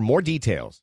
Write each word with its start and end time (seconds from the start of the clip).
more 0.00 0.22
details. 0.22 0.80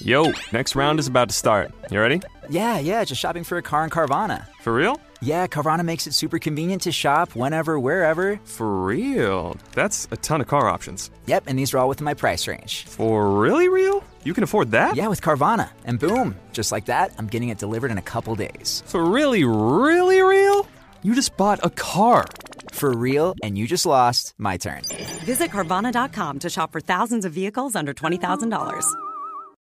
Yo, 0.00 0.32
next 0.52 0.74
round 0.74 0.98
is 0.98 1.06
about 1.06 1.28
to 1.28 1.34
start. 1.34 1.70
You 1.90 2.00
ready? 2.00 2.20
Yeah, 2.48 2.78
yeah, 2.78 3.04
just 3.04 3.20
shopping 3.20 3.44
for 3.44 3.58
a 3.58 3.62
car 3.62 3.84
in 3.84 3.90
Carvana. 3.90 4.46
For 4.60 4.74
real? 4.74 5.00
Yeah, 5.20 5.46
Carvana 5.46 5.84
makes 5.84 6.06
it 6.06 6.14
super 6.14 6.38
convenient 6.38 6.82
to 6.82 6.92
shop 6.92 7.36
whenever, 7.36 7.78
wherever. 7.78 8.40
For 8.44 8.84
real? 8.84 9.56
That's 9.72 10.08
a 10.10 10.16
ton 10.16 10.40
of 10.40 10.48
car 10.48 10.68
options. 10.68 11.10
Yep, 11.26 11.44
and 11.46 11.58
these 11.58 11.72
are 11.74 11.78
all 11.78 11.88
within 11.88 12.04
my 12.04 12.14
price 12.14 12.48
range. 12.48 12.84
For 12.86 13.30
really 13.30 13.68
real? 13.68 14.02
You 14.24 14.34
can 14.34 14.42
afford 14.42 14.70
that? 14.72 14.96
Yeah, 14.96 15.08
with 15.08 15.20
Carvana. 15.20 15.70
And 15.84 15.98
boom, 15.98 16.36
just 16.52 16.72
like 16.72 16.86
that, 16.86 17.12
I'm 17.18 17.26
getting 17.26 17.50
it 17.50 17.58
delivered 17.58 17.90
in 17.90 17.98
a 17.98 18.02
couple 18.02 18.34
days. 18.34 18.82
For 18.86 19.04
really, 19.04 19.44
really 19.44 20.22
real? 20.22 20.66
You 21.04 21.16
just 21.16 21.36
bought 21.36 21.58
a 21.64 21.70
car. 21.70 22.26
For 22.70 22.92
real, 22.92 23.34
and 23.42 23.58
you 23.58 23.66
just 23.66 23.86
lost 23.86 24.34
my 24.38 24.56
turn. 24.56 24.82
Visit 25.24 25.50
Carvana.com 25.50 26.38
to 26.40 26.48
shop 26.48 26.72
for 26.72 26.80
thousands 26.80 27.24
of 27.24 27.32
vehicles 27.32 27.74
under 27.74 27.92
$20,000. 27.92 28.84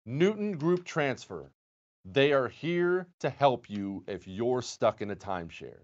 Newton 0.06 0.58
Group 0.58 0.84
Transfer. 0.84 1.52
They 2.06 2.34
are 2.34 2.48
here 2.48 3.08
to 3.20 3.30
help 3.30 3.70
you 3.70 4.04
if 4.08 4.28
you're 4.28 4.62
stuck 4.62 5.02
in 5.02 5.12
a 5.12 5.16
timeshare. 5.16 5.82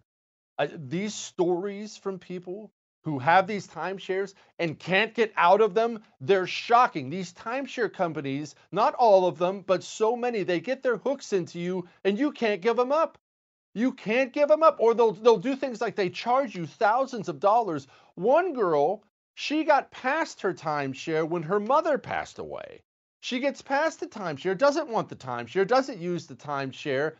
Uh, 0.57 0.67
these 0.75 1.13
stories 1.13 1.97
from 1.97 2.17
people 2.17 2.71
who 3.03 3.19
have 3.19 3.45
these 3.45 3.67
timeshares 3.67 4.33
and 4.59 4.79
can't 4.79 5.13
get 5.13 5.33
out 5.37 5.61
of 5.61 5.73
them, 5.73 6.01
they're 6.19 6.47
shocking. 6.47 7.09
These 7.09 7.33
timeshare 7.33 7.93
companies, 7.93 8.55
not 8.71 8.95
all 8.95 9.27
of 9.27 9.37
them, 9.37 9.61
but 9.67 9.83
so 9.83 10.15
many, 10.15 10.43
they 10.43 10.59
get 10.59 10.81
their 10.81 10.97
hooks 10.97 11.31
into 11.33 11.59
you 11.59 11.87
and 12.03 12.17
you 12.17 12.31
can't 12.31 12.61
give 12.61 12.77
them 12.77 12.91
up. 12.91 13.17
You 13.73 13.91
can't 13.91 14.33
give 14.33 14.49
them 14.49 14.63
up, 14.63 14.77
or 14.79 14.93
they'll 14.93 15.13
they'll 15.13 15.37
do 15.37 15.55
things 15.55 15.81
like 15.81 15.95
they 15.95 16.09
charge 16.09 16.55
you 16.55 16.67
thousands 16.67 17.27
of 17.27 17.39
dollars. 17.39 17.87
One 18.15 18.53
girl, 18.53 19.03
she 19.35 19.63
got 19.63 19.91
past 19.91 20.41
her 20.41 20.53
timeshare 20.53 21.27
when 21.27 21.43
her 21.43 21.59
mother 21.59 21.97
passed 21.97 22.37
away. 22.37 22.83
She 23.21 23.39
gets 23.39 23.61
past 23.61 23.99
the 23.99 24.07
timeshare, 24.07 24.57
doesn't 24.57 24.89
want 24.89 25.09
the 25.09 25.15
timeshare, 25.15 25.65
doesn't 25.65 25.97
use 25.97 26.27
the 26.27 26.35
timeshare. 26.35 27.13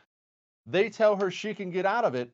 They 0.66 0.90
tell 0.90 1.16
her 1.16 1.32
she 1.32 1.54
can 1.54 1.72
get 1.72 1.86
out 1.86 2.06
of 2.06 2.14
it 2.14 2.32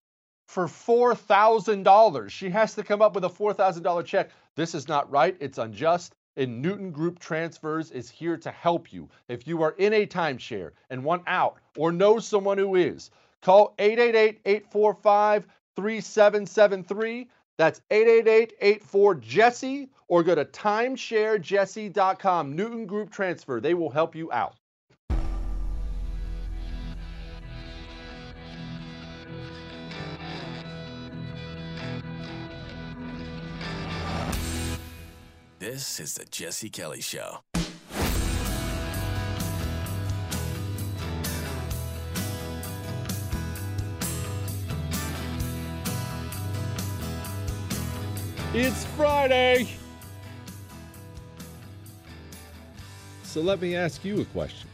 for 0.48 0.66
$4,000. 0.66 2.30
She 2.30 2.50
has 2.50 2.74
to 2.74 2.84
come 2.84 3.02
up 3.02 3.14
with 3.14 3.24
a 3.24 3.30
$4,000 3.30 4.04
check. 4.06 4.32
This 4.56 4.74
is 4.74 4.88
not 4.88 5.10
right. 5.12 5.38
It's 5.40 5.60
unjust. 5.60 6.16
And 6.36 6.62
Newton 6.62 6.92
Group 6.92 7.20
Transfers 7.20 7.92
is 7.92 8.10
here 8.10 8.38
to 8.38 8.52
help 8.52 8.92
you. 8.92 9.10
If 9.28 9.48
you 9.48 9.62
are 9.62 9.76
in 9.78 9.94
a 9.94 10.08
timeshare 10.08 10.72
and 10.90 11.04
want 11.04 11.24
out 11.28 11.60
or 11.78 11.92
know 11.92 12.20
someone 12.20 12.58
who 12.58 12.76
is, 12.76 13.12
call 13.42 13.74
888 13.80 14.42
845 14.46 15.48
3773. 15.76 17.28
That's 17.58 17.82
888-84-JESSE 17.92 19.90
or 20.08 20.24
go 20.24 20.34
to 20.34 20.46
timesharejesse.com. 20.46 22.56
Newton 22.56 22.86
Group 22.86 23.12
Transfer. 23.12 23.60
They 23.60 23.74
will 23.74 23.90
help 23.90 24.16
you 24.16 24.32
out. 24.32 24.56
This 35.60 36.00
is 36.00 36.14
the 36.14 36.24
Jesse 36.24 36.70
Kelly 36.70 37.02
Show. 37.02 37.40
It's 48.52 48.84
Friday. 48.84 49.70
So 53.22 53.42
let 53.42 53.62
me 53.62 53.76
ask 53.76 54.04
you 54.04 54.22
a 54.22 54.26
question. 54.26 54.68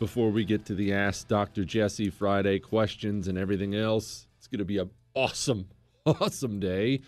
Before 0.00 0.30
we 0.30 0.44
get 0.44 0.64
to 0.64 0.74
the 0.74 0.92
Ask 0.92 1.28
Dr. 1.28 1.64
Jesse 1.64 2.10
Friday 2.10 2.58
questions 2.58 3.28
and 3.28 3.38
everything 3.38 3.76
else, 3.76 4.26
it's 4.36 4.48
going 4.48 4.58
to 4.58 4.64
be 4.64 4.78
an 4.78 4.90
awesome, 5.14 5.68
awesome 6.04 6.58
day. 6.58 7.02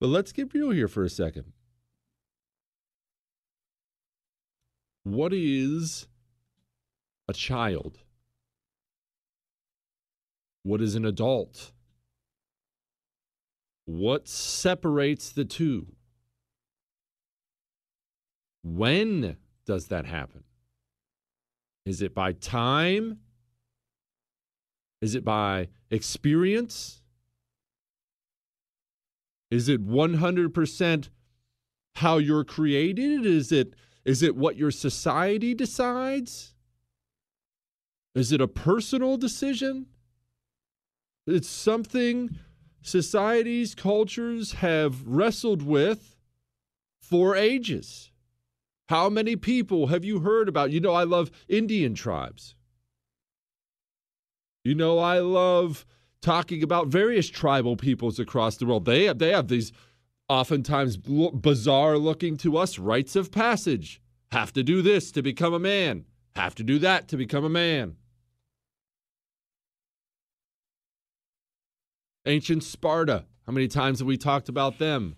But 0.00 0.08
let's 0.08 0.32
get 0.32 0.52
real 0.52 0.68
here 0.68 0.86
for 0.86 1.02
a 1.02 1.08
second. 1.08 1.54
What 5.02 5.32
is 5.32 6.08
a 7.26 7.32
child? 7.32 8.00
What 10.62 10.82
is 10.82 10.94
an 10.94 11.06
adult? 11.06 11.72
What 13.86 14.28
separates 14.28 15.30
the 15.30 15.44
two? 15.44 15.88
When 18.62 19.36
does 19.66 19.88
that 19.88 20.06
happen? 20.06 20.44
Is 21.84 22.00
it 22.00 22.14
by 22.14 22.32
time? 22.32 23.18
Is 25.02 25.14
it 25.14 25.24
by 25.24 25.68
experience? 25.90 27.02
Is 29.50 29.68
it 29.68 29.86
100% 29.86 31.08
how 31.96 32.18
you're 32.18 32.44
created? 32.44 33.26
Is 33.26 33.52
it 33.52 33.74
is 34.04 34.22
it 34.22 34.36
what 34.36 34.56
your 34.56 34.70
society 34.70 35.54
decides? 35.54 36.54
Is 38.14 38.32
it 38.32 38.40
a 38.40 38.48
personal 38.48 39.16
decision? 39.16 39.86
It's 41.26 41.48
something 41.48 42.38
societies, 42.84 43.74
cultures 43.74 44.52
have 44.52 45.06
wrestled 45.06 45.62
with 45.62 46.16
for 47.00 47.34
ages. 47.34 48.12
How 48.88 49.08
many 49.08 49.34
people 49.34 49.88
have 49.88 50.04
you 50.04 50.20
heard 50.20 50.48
about? 50.48 50.70
You 50.70 50.80
know, 50.80 50.92
I 50.92 51.04
love 51.04 51.30
Indian 51.48 51.94
tribes. 51.94 52.54
You 54.62 54.74
know, 54.74 54.98
I 54.98 55.18
love 55.18 55.84
talking 56.20 56.62
about 56.62 56.88
various 56.88 57.28
tribal 57.28 57.76
peoples 57.76 58.18
across 58.18 58.56
the 58.56 58.66
world. 58.66 58.84
They 58.84 59.04
have, 59.04 59.18
they 59.18 59.32
have 59.32 59.48
these 59.48 59.72
oftentimes 60.28 60.96
bizarre 60.96 61.98
looking 61.98 62.36
to 62.38 62.56
us 62.56 62.78
rites 62.78 63.16
of 63.16 63.30
passage. 63.30 64.00
Have 64.32 64.52
to 64.54 64.62
do 64.62 64.82
this 64.82 65.10
to 65.12 65.22
become 65.22 65.54
a 65.54 65.58
man, 65.58 66.04
have 66.36 66.54
to 66.56 66.62
do 66.62 66.78
that 66.80 67.08
to 67.08 67.16
become 67.16 67.44
a 67.44 67.50
man. 67.50 67.96
Ancient 72.26 72.64
Sparta, 72.64 73.24
how 73.46 73.52
many 73.52 73.68
times 73.68 73.98
have 73.98 74.08
we 74.08 74.16
talked 74.16 74.48
about 74.48 74.78
them? 74.78 75.16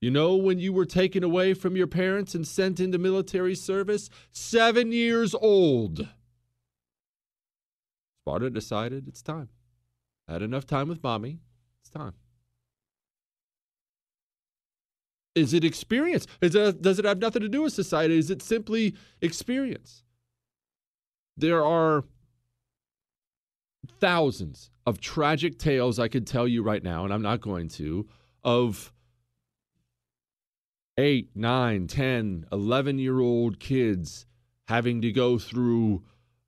You 0.00 0.10
know, 0.10 0.36
when 0.36 0.58
you 0.58 0.72
were 0.72 0.86
taken 0.86 1.24
away 1.24 1.54
from 1.54 1.76
your 1.76 1.88
parents 1.88 2.34
and 2.34 2.46
sent 2.46 2.78
into 2.80 2.98
military 2.98 3.54
service, 3.54 4.08
seven 4.30 4.92
years 4.92 5.34
old. 5.34 6.08
Sparta 8.22 8.48
decided 8.48 9.08
it's 9.08 9.22
time. 9.22 9.48
Had 10.28 10.42
enough 10.42 10.66
time 10.66 10.88
with 10.88 11.02
mommy. 11.02 11.40
It's 11.80 11.90
time. 11.90 12.12
Is 15.34 15.52
it 15.52 15.64
experience? 15.64 16.26
Is 16.40 16.54
it, 16.54 16.80
does 16.80 16.98
it 16.98 17.04
have 17.04 17.18
nothing 17.18 17.42
to 17.42 17.48
do 17.48 17.62
with 17.62 17.72
society? 17.72 18.18
Is 18.18 18.30
it 18.30 18.42
simply 18.42 18.94
experience? 19.20 20.04
There 21.36 21.64
are 21.64 22.04
thousands 24.00 24.70
of 24.88 25.00
tragic 25.00 25.58
tales 25.58 25.98
I 25.98 26.08
could 26.08 26.26
tell 26.26 26.48
you 26.48 26.62
right 26.62 26.82
now, 26.82 27.04
and 27.04 27.12
I'm 27.12 27.22
not 27.22 27.42
going 27.42 27.68
to, 27.70 28.08
of 28.42 28.90
eight, 30.96 31.28
nine, 31.34 31.86
10, 31.86 32.46
11 32.50 32.98
year 32.98 33.20
old 33.20 33.60
kids 33.60 34.26
having 34.66 35.02
to 35.02 35.12
go 35.12 35.38
through 35.38 36.02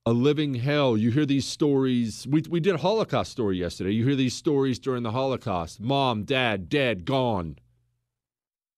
a 0.06 0.12
living 0.12 0.54
hell. 0.54 0.96
You 0.96 1.10
hear 1.10 1.26
these 1.26 1.46
stories. 1.46 2.26
We, 2.26 2.42
we 2.48 2.60
did 2.60 2.74
a 2.74 2.78
Holocaust 2.78 3.30
story 3.30 3.58
yesterday. 3.58 3.92
You 3.92 4.06
hear 4.06 4.16
these 4.16 4.34
stories 4.34 4.78
during 4.78 5.02
the 5.02 5.12
Holocaust 5.12 5.78
mom, 5.78 6.24
dad, 6.24 6.70
dead, 6.70 7.04
gone. 7.04 7.58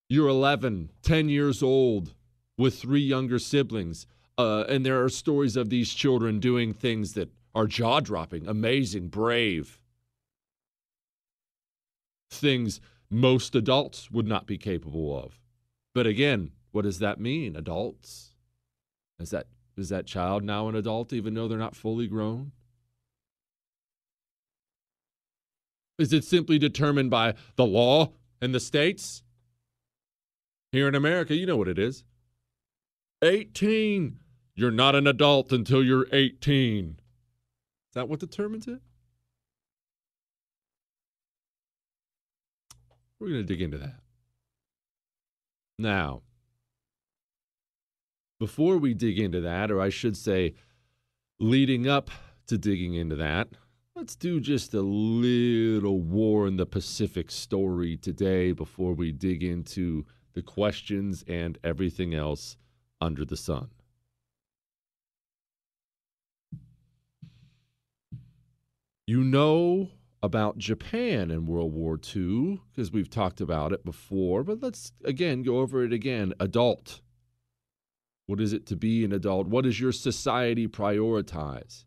You're 0.08 0.28
11, 0.28 0.90
10 1.02 1.28
years 1.28 1.62
old 1.62 2.14
with 2.58 2.80
three 2.80 3.00
younger 3.00 3.38
siblings. 3.38 4.06
Uh, 4.36 4.64
and 4.68 4.84
there 4.84 5.02
are 5.04 5.08
stories 5.08 5.56
of 5.56 5.70
these 5.70 5.94
children 5.94 6.40
doing 6.40 6.74
things 6.74 7.12
that 7.12 7.30
are 7.54 7.66
jaw 7.66 8.00
dropping, 8.00 8.46
amazing, 8.46 9.08
brave. 9.08 9.78
Things 12.30 12.80
most 13.10 13.54
adults 13.54 14.10
would 14.10 14.26
not 14.26 14.46
be 14.46 14.56
capable 14.56 15.18
of. 15.18 15.38
But 15.94 16.06
again, 16.06 16.52
what 16.70 16.82
does 16.82 16.98
that 17.00 17.20
mean, 17.20 17.56
adults? 17.56 18.34
Is 19.18 19.30
that 19.30 19.46
is 19.76 19.88
that 19.90 20.06
child 20.06 20.42
now 20.42 20.68
an 20.68 20.74
adult 20.74 21.12
even 21.12 21.34
though 21.34 21.48
they're 21.48 21.58
not 21.58 21.76
fully 21.76 22.06
grown? 22.06 22.52
Is 25.98 26.12
it 26.12 26.24
simply 26.24 26.58
determined 26.58 27.10
by 27.10 27.34
the 27.56 27.64
law 27.64 28.12
in 28.40 28.52
the 28.52 28.60
states? 28.60 29.22
Here 30.72 30.88
in 30.88 30.94
America, 30.94 31.34
you 31.34 31.46
know 31.46 31.56
what 31.56 31.68
it 31.68 31.78
is. 31.78 32.04
18. 33.22 34.18
You're 34.54 34.70
not 34.70 34.94
an 34.94 35.06
adult 35.06 35.52
until 35.52 35.84
you're 35.84 36.06
18. 36.12 36.98
Is 37.92 37.94
that 37.96 38.08
what 38.08 38.20
determines 38.20 38.66
it? 38.66 38.80
We're 43.20 43.28
going 43.28 43.46
to 43.46 43.46
dig 43.46 43.60
into 43.60 43.76
that. 43.76 44.00
Now, 45.78 46.22
before 48.40 48.78
we 48.78 48.94
dig 48.94 49.18
into 49.18 49.42
that, 49.42 49.70
or 49.70 49.78
I 49.78 49.90
should 49.90 50.16
say, 50.16 50.54
leading 51.38 51.86
up 51.86 52.10
to 52.46 52.56
digging 52.56 52.94
into 52.94 53.16
that, 53.16 53.48
let's 53.94 54.16
do 54.16 54.40
just 54.40 54.72
a 54.72 54.80
little 54.80 56.00
War 56.00 56.48
in 56.48 56.56
the 56.56 56.64
Pacific 56.64 57.30
story 57.30 57.98
today 57.98 58.52
before 58.52 58.94
we 58.94 59.12
dig 59.12 59.42
into 59.42 60.06
the 60.32 60.42
questions 60.42 61.22
and 61.28 61.58
everything 61.62 62.14
else 62.14 62.56
under 63.02 63.26
the 63.26 63.36
sun. 63.36 63.68
You 69.12 69.24
know 69.24 69.90
about 70.22 70.56
Japan 70.56 71.30
in 71.30 71.44
World 71.44 71.74
War 71.74 72.00
II 72.16 72.62
because 72.70 72.90
we've 72.92 73.10
talked 73.10 73.42
about 73.42 73.70
it 73.70 73.84
before, 73.84 74.42
but 74.42 74.62
let's 74.62 74.92
again 75.04 75.42
go 75.42 75.58
over 75.58 75.84
it 75.84 75.92
again. 75.92 76.32
Adult. 76.40 77.02
What 78.24 78.40
is 78.40 78.54
it 78.54 78.64
to 78.68 78.74
be 78.74 79.04
an 79.04 79.12
adult? 79.12 79.48
What 79.48 79.64
does 79.64 79.78
your 79.78 79.92
society 79.92 80.66
prioritize? 80.66 81.84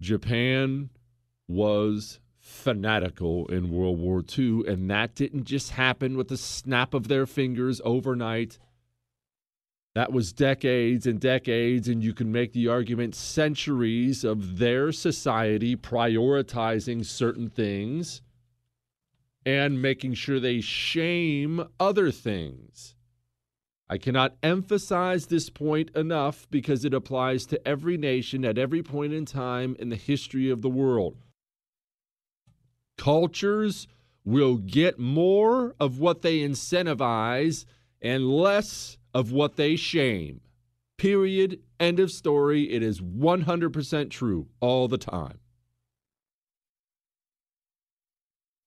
Japan 0.00 0.88
was 1.46 2.18
fanatical 2.38 3.48
in 3.48 3.68
World 3.68 3.98
War 3.98 4.24
II, 4.26 4.66
and 4.66 4.90
that 4.90 5.14
didn't 5.14 5.44
just 5.44 5.72
happen 5.72 6.16
with 6.16 6.28
the 6.28 6.38
snap 6.38 6.94
of 6.94 7.08
their 7.08 7.26
fingers 7.26 7.82
overnight. 7.84 8.58
That 9.96 10.12
was 10.12 10.30
decades 10.30 11.06
and 11.06 11.18
decades, 11.18 11.88
and 11.88 12.04
you 12.04 12.12
can 12.12 12.30
make 12.30 12.52
the 12.52 12.68
argument 12.68 13.14
centuries 13.14 14.24
of 14.24 14.58
their 14.58 14.92
society 14.92 15.74
prioritizing 15.74 17.02
certain 17.02 17.48
things 17.48 18.20
and 19.46 19.80
making 19.80 20.12
sure 20.12 20.38
they 20.38 20.60
shame 20.60 21.66
other 21.80 22.10
things. 22.10 22.94
I 23.88 23.96
cannot 23.96 24.36
emphasize 24.42 25.28
this 25.28 25.48
point 25.48 25.88
enough 25.96 26.46
because 26.50 26.84
it 26.84 26.92
applies 26.92 27.46
to 27.46 27.66
every 27.66 27.96
nation 27.96 28.44
at 28.44 28.58
every 28.58 28.82
point 28.82 29.14
in 29.14 29.24
time 29.24 29.76
in 29.78 29.88
the 29.88 29.96
history 29.96 30.50
of 30.50 30.60
the 30.60 30.68
world. 30.68 31.16
Cultures 32.98 33.88
will 34.26 34.58
get 34.58 34.98
more 34.98 35.74
of 35.80 35.98
what 35.98 36.20
they 36.20 36.40
incentivize 36.40 37.64
and 38.02 38.28
less 38.30 38.98
of 39.16 39.32
what 39.32 39.56
they 39.56 39.76
shame. 39.76 40.42
Period. 40.98 41.60
End 41.80 41.98
of 41.98 42.10
story. 42.10 42.70
It 42.70 42.82
is 42.82 43.00
100% 43.00 44.10
true 44.10 44.48
all 44.60 44.88
the 44.88 44.98
time. 44.98 45.38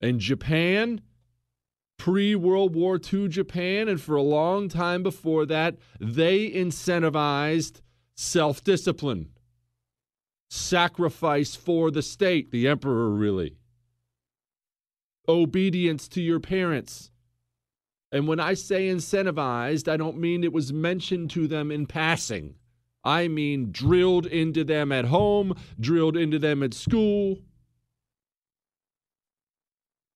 In 0.02 0.18
Japan, 0.18 1.02
pre 2.00 2.34
World 2.34 2.74
War 2.74 3.00
II 3.14 3.28
Japan, 3.28 3.88
and 3.88 4.02
for 4.02 4.16
a 4.16 4.24
long 4.24 4.70
time 4.70 5.04
before 5.04 5.46
that, 5.46 5.76
they 6.00 6.50
incentivized 6.50 7.82
self 8.16 8.64
discipline, 8.64 9.30
sacrifice 10.50 11.56
for 11.56 11.92
the 11.92 12.02
state, 12.02 12.50
the 12.50 12.68
emperor 12.68 13.12
really, 13.12 13.58
obedience 15.28 16.08
to 16.08 16.22
your 16.22 16.40
parents, 16.40 17.12
and 18.12 18.28
when 18.28 18.40
I 18.40 18.56
say 18.56 18.88
incentivized, 18.88 19.88
I 19.88 19.98
don't 19.98 20.18
mean 20.18 20.44
it 20.44 20.54
was 20.54 20.74
mentioned 20.74 21.30
to 21.32 21.48
them 21.48 21.72
in 21.72 21.86
passing. 21.86 22.56
I 23.04 23.28
mean 23.28 23.72
drilled 23.72 24.26
into 24.26 24.64
them 24.64 24.92
at 24.92 25.06
home, 25.06 25.56
drilled 25.80 26.18
into 26.18 26.40
them 26.40 26.64
at 26.64 26.74
school. 26.74 27.40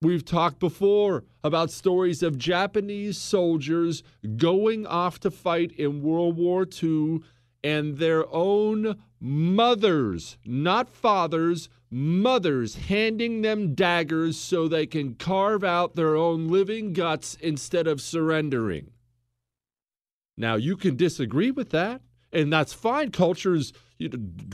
We've 0.01 0.25
talked 0.25 0.59
before 0.59 1.23
about 1.45 1.71
stories 1.71 2.21
of 2.23 2.37
Japanese 2.37 3.17
soldiers 3.17 4.03
going 4.35 4.85
off 4.85 5.19
to 5.21 5.31
fight 5.31 5.71
in 5.71 6.01
World 6.01 6.35
War 6.35 6.67
II 6.83 7.21
and 7.63 7.97
their 7.97 8.25
own 8.33 9.01
mothers, 9.21 10.37
not 10.45 10.89
fathers, 10.89 11.69
mothers 11.93 12.75
handing 12.75 13.43
them 13.43 13.75
daggers 13.75 14.35
so 14.35 14.67
they 14.67 14.87
can 14.87 15.13
carve 15.13 15.63
out 15.63 15.95
their 15.95 16.15
own 16.15 16.47
living 16.47 16.91
guts 16.91 17.37
instead 17.39 17.85
of 17.85 18.01
surrendering. 18.01 18.89
Now, 20.35 20.55
you 20.55 20.75
can 20.75 20.95
disagree 20.95 21.51
with 21.51 21.69
that, 21.69 22.01
and 22.31 22.51
that's 22.51 22.73
fine. 22.73 23.11
Cultures 23.11 23.73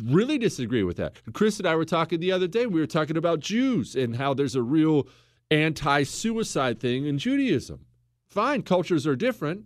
really 0.03 0.38
disagree 0.38 0.84
with 0.84 0.98
that. 0.98 1.13
Chris 1.31 1.60
and 1.60 1.67
I 1.67 1.75
were 1.75 1.86
talking 1.86 2.19
the 2.19 2.34
other 2.34 2.48
day, 2.48 2.65
we 2.65 2.81
were 2.81 2.86
talking 2.86 3.15
about 3.15 3.39
Jews 3.39 3.96
and 3.96 4.17
how 4.17 4.34
there's 4.34 4.55
a 4.55 4.62
real 4.62 5.08
anti 5.50 6.03
suicide 6.03 6.79
thing 6.79 7.05
in 7.05 7.17
Judaism. 7.17 7.86
Fine, 8.27 8.63
cultures 8.63 9.08
are 9.08 9.15
different. 9.15 9.63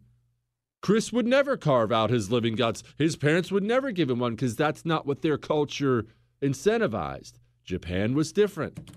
Chris 0.81 1.11
would 1.11 1.25
never 1.25 1.57
carve 1.57 1.91
out 1.91 2.11
his 2.11 2.29
living 2.29 2.55
guts. 2.55 2.83
His 2.97 3.15
parents 3.15 3.51
would 3.51 3.63
never 3.63 3.91
give 3.91 4.09
him 4.09 4.19
one 4.19 4.35
because 4.35 4.55
that's 4.55 4.85
not 4.85 5.07
what 5.07 5.21
their 5.21 5.37
culture 5.37 6.05
incentivized. 6.41 7.33
Japan 7.63 8.13
was 8.13 8.31
different. 8.31 8.91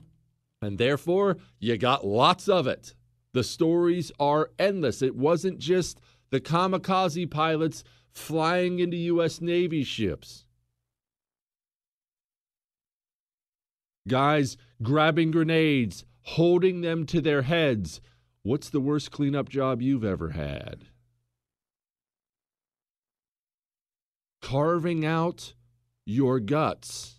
And 0.62 0.78
therefore, 0.78 1.36
you 1.58 1.76
got 1.76 2.06
lots 2.06 2.48
of 2.48 2.66
it. 2.66 2.94
The 3.32 3.44
stories 3.44 4.10
are 4.18 4.50
endless. 4.58 5.02
It 5.02 5.14
wasn't 5.14 5.58
just 5.58 6.00
the 6.30 6.40
kamikaze 6.40 7.30
pilots 7.30 7.84
flying 8.10 8.78
into 8.78 8.96
U.S. 8.96 9.40
Navy 9.40 9.84
ships. 9.84 10.46
Guys 14.08 14.56
grabbing 14.82 15.32
grenades, 15.32 16.04
holding 16.22 16.80
them 16.80 17.06
to 17.06 17.20
their 17.20 17.42
heads, 17.42 18.00
What's 18.46 18.70
the 18.70 18.78
worst 18.78 19.10
cleanup 19.10 19.48
job 19.48 19.82
you've 19.82 20.04
ever 20.04 20.30
had? 20.30 20.84
Carving 24.40 25.04
out 25.04 25.54
your 26.04 26.38
guts. 26.38 27.15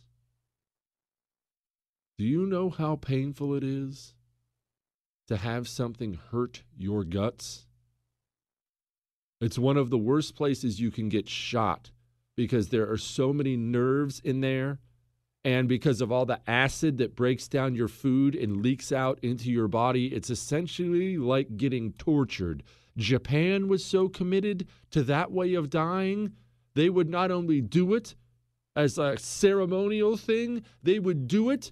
Do 2.18 2.26
you 2.26 2.48
know 2.48 2.70
how 2.72 2.96
painful 2.96 3.54
it 3.54 3.64
is 3.64 4.16
to 5.28 5.38
have 5.38 5.68
something 5.68 6.20
hurt 6.32 6.64
your 6.76 7.04
guts? 7.04 7.68
It's 9.40 9.60
one 9.60 9.78
of 9.78 9.92
the 9.92 10.00
worst 10.00 10.36
places 10.36 10.80
you 10.80 10.90
can 10.90 11.10
get 11.10 11.30
shot 11.30 11.92
because 12.36 12.70
there 12.70 12.90
are 12.90 12.98
so 12.98 13.32
many 13.32 13.56
nerves 13.56 14.20
in 14.24 14.42
there 14.42 14.80
and 15.48 15.70
because 15.70 16.02
of 16.02 16.12
all 16.12 16.26
the 16.26 16.42
acid 16.46 16.98
that 16.98 17.16
breaks 17.16 17.48
down 17.48 17.76
your 17.76 17.88
food 17.88 18.36
and 18.36 18.62
leaks 18.62 18.92
out 18.92 19.20
into 19.22 19.52
your 19.52 19.68
body, 19.68 20.08
it's 20.08 20.30
essentially 20.30 21.18
like 21.18 21.56
getting 21.56 21.94
tortured. 21.94 22.64
Japan 22.98 23.68
was 23.68 23.86
so 23.86 24.10
committed 24.10 24.68
to 24.92 25.04
that 25.04 25.32
way 25.32 25.54
of 25.54 25.70
dying, 25.70 26.34
they 26.74 26.90
would 26.90 27.10
not 27.10 27.32
only 27.32 27.62
do 27.62 27.94
it 27.94 28.16
as 28.76 28.98
a 28.98 29.18
ceremonial 29.18 30.18
thing, 30.18 30.64
they 30.84 31.00
would 31.00 31.28
do 31.28 31.50
it 31.50 31.72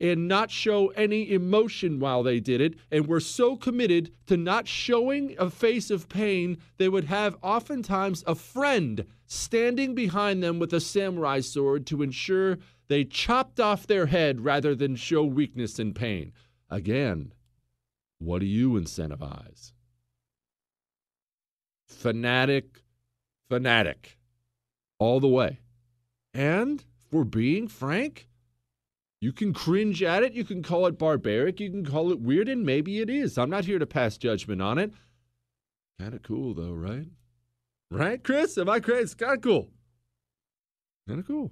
and 0.00 0.28
not 0.28 0.50
show 0.50 0.88
any 0.88 1.32
emotion 1.32 1.98
while 1.98 2.22
they 2.22 2.40
did 2.40 2.60
it, 2.60 2.74
and 2.90 3.06
were 3.06 3.20
so 3.20 3.56
committed 3.56 4.12
to 4.26 4.36
not 4.36 4.68
showing 4.68 5.34
a 5.38 5.50
face 5.50 5.90
of 5.90 6.08
pain, 6.08 6.58
they 6.76 6.88
would 6.88 7.04
have 7.04 7.36
oftentimes 7.42 8.22
a 8.26 8.34
friend 8.34 9.04
standing 9.26 9.94
behind 9.94 10.42
them 10.42 10.58
with 10.58 10.72
a 10.72 10.80
samurai 10.80 11.40
sword 11.40 11.86
to 11.86 12.02
ensure 12.02 12.58
they 12.88 13.04
chopped 13.04 13.60
off 13.60 13.86
their 13.86 14.06
head 14.06 14.40
rather 14.40 14.74
than 14.74 14.96
show 14.96 15.24
weakness 15.24 15.78
and 15.78 15.94
pain. 15.94 16.32
Again, 16.70 17.32
what 18.18 18.40
do 18.40 18.46
you 18.46 18.72
incentivize? 18.72 19.72
Fanatic, 21.86 22.82
fanatic, 23.48 24.18
all 24.98 25.20
the 25.20 25.28
way. 25.28 25.60
And 26.32 26.84
for 27.10 27.24
being 27.24 27.68
frank, 27.68 28.27
you 29.20 29.32
can 29.32 29.52
cringe 29.52 30.02
at 30.02 30.22
it. 30.22 30.32
You 30.32 30.44
can 30.44 30.62
call 30.62 30.86
it 30.86 30.98
barbaric. 30.98 31.60
You 31.60 31.70
can 31.70 31.84
call 31.84 32.12
it 32.12 32.20
weird, 32.20 32.48
and 32.48 32.64
maybe 32.64 33.00
it 33.00 33.10
is. 33.10 33.38
I'm 33.38 33.50
not 33.50 33.64
here 33.64 33.78
to 33.78 33.86
pass 33.86 34.16
judgment 34.16 34.62
on 34.62 34.78
it. 34.78 34.92
Kind 35.98 36.14
of 36.14 36.22
cool, 36.22 36.54
though, 36.54 36.72
right? 36.72 37.08
Right, 37.90 38.22
Chris? 38.22 38.56
Am 38.58 38.68
I 38.68 38.80
crazy? 38.80 39.14
Kind 39.16 39.38
of 39.38 39.42
cool. 39.42 39.70
Kind 41.08 41.20
of 41.20 41.26
cool 41.26 41.50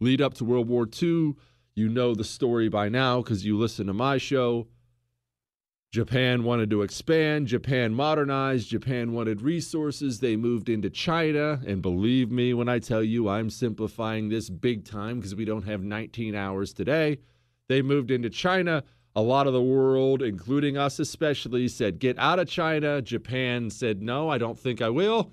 lead 0.00 0.20
up 0.20 0.34
to 0.34 0.44
World 0.44 0.68
War 0.68 0.88
II. 1.00 1.34
You 1.74 1.88
know 1.88 2.14
the 2.14 2.24
story 2.24 2.68
by 2.68 2.88
now 2.88 3.22
because 3.22 3.44
you 3.44 3.56
listen 3.56 3.86
to 3.86 3.94
my 3.94 4.18
show. 4.18 4.66
Japan 5.92 6.44
wanted 6.44 6.70
to 6.70 6.82
expand, 6.82 7.48
Japan 7.48 7.92
modernized, 7.92 8.68
Japan 8.68 9.12
wanted 9.12 9.42
resources. 9.42 10.20
They 10.20 10.36
moved 10.36 10.68
into 10.68 10.88
China. 10.88 11.60
And 11.66 11.82
believe 11.82 12.30
me 12.30 12.54
when 12.54 12.68
I 12.68 12.78
tell 12.78 13.02
you, 13.02 13.28
I'm 13.28 13.50
simplifying 13.50 14.28
this 14.28 14.48
big 14.50 14.84
time 14.84 15.16
because 15.16 15.34
we 15.34 15.44
don't 15.44 15.66
have 15.66 15.82
19 15.82 16.36
hours 16.36 16.72
today. 16.72 17.18
They 17.68 17.82
moved 17.82 18.12
into 18.12 18.30
China. 18.30 18.84
A 19.16 19.22
lot 19.22 19.48
of 19.48 19.52
the 19.52 19.62
world, 19.62 20.22
including 20.22 20.76
us 20.76 21.00
especially, 21.00 21.66
said, 21.66 21.98
Get 21.98 22.16
out 22.20 22.38
of 22.38 22.48
China. 22.48 23.02
Japan 23.02 23.68
said, 23.68 24.00
No, 24.00 24.28
I 24.28 24.38
don't 24.38 24.58
think 24.58 24.80
I 24.80 24.90
will. 24.90 25.32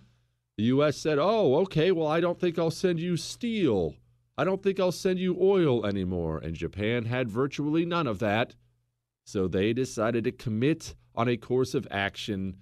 The 0.57 0.63
U.S. 0.63 0.97
said, 0.97 1.19
Oh, 1.19 1.53
okay, 1.57 1.91
well, 1.91 2.07
I 2.07 2.19
don't 2.19 2.39
think 2.39 2.57
I'll 2.57 2.71
send 2.71 2.99
you 2.99 3.15
steel. 3.15 3.93
I 4.35 4.43
don't 4.43 4.63
think 4.63 4.79
I'll 4.79 4.91
send 4.91 5.19
you 5.19 5.37
oil 5.39 5.85
anymore. 5.85 6.39
And 6.39 6.55
Japan 6.55 7.05
had 7.05 7.29
virtually 7.29 7.85
none 7.85 8.07
of 8.07 8.17
that. 8.19 8.55
So 9.27 9.49
they 9.49 9.73
decided 9.73 10.23
to 10.23 10.31
commit 10.31 10.95
on 11.13 11.27
a 11.27 11.35
course 11.35 11.73
of 11.73 11.85
action. 11.91 12.55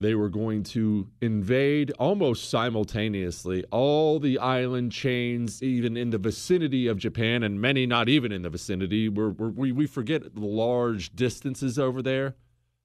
They 0.00 0.16
were 0.16 0.28
going 0.28 0.64
to 0.64 1.10
invade 1.20 1.92
almost 1.92 2.50
simultaneously 2.50 3.62
all 3.70 4.18
the 4.18 4.36
island 4.40 4.90
chains, 4.90 5.62
even 5.62 5.96
in 5.96 6.10
the 6.10 6.18
vicinity 6.18 6.88
of 6.88 6.98
Japan, 6.98 7.44
and 7.44 7.60
many 7.60 7.86
not 7.86 8.08
even 8.08 8.32
in 8.32 8.42
the 8.42 8.50
vicinity. 8.50 9.08
We're, 9.08 9.28
we're, 9.28 9.50
we 9.50 9.70
we 9.70 9.86
forget 9.86 10.34
the 10.34 10.40
large 10.40 11.14
distances 11.14 11.78
over 11.78 12.02
there. 12.02 12.34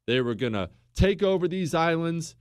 They 0.05 0.21
were 0.21 0.35
going 0.35 0.53
to 0.53 0.69
take 0.93 1.23
over 1.23 1.47
these 1.47 1.73
islands, 1.73 2.35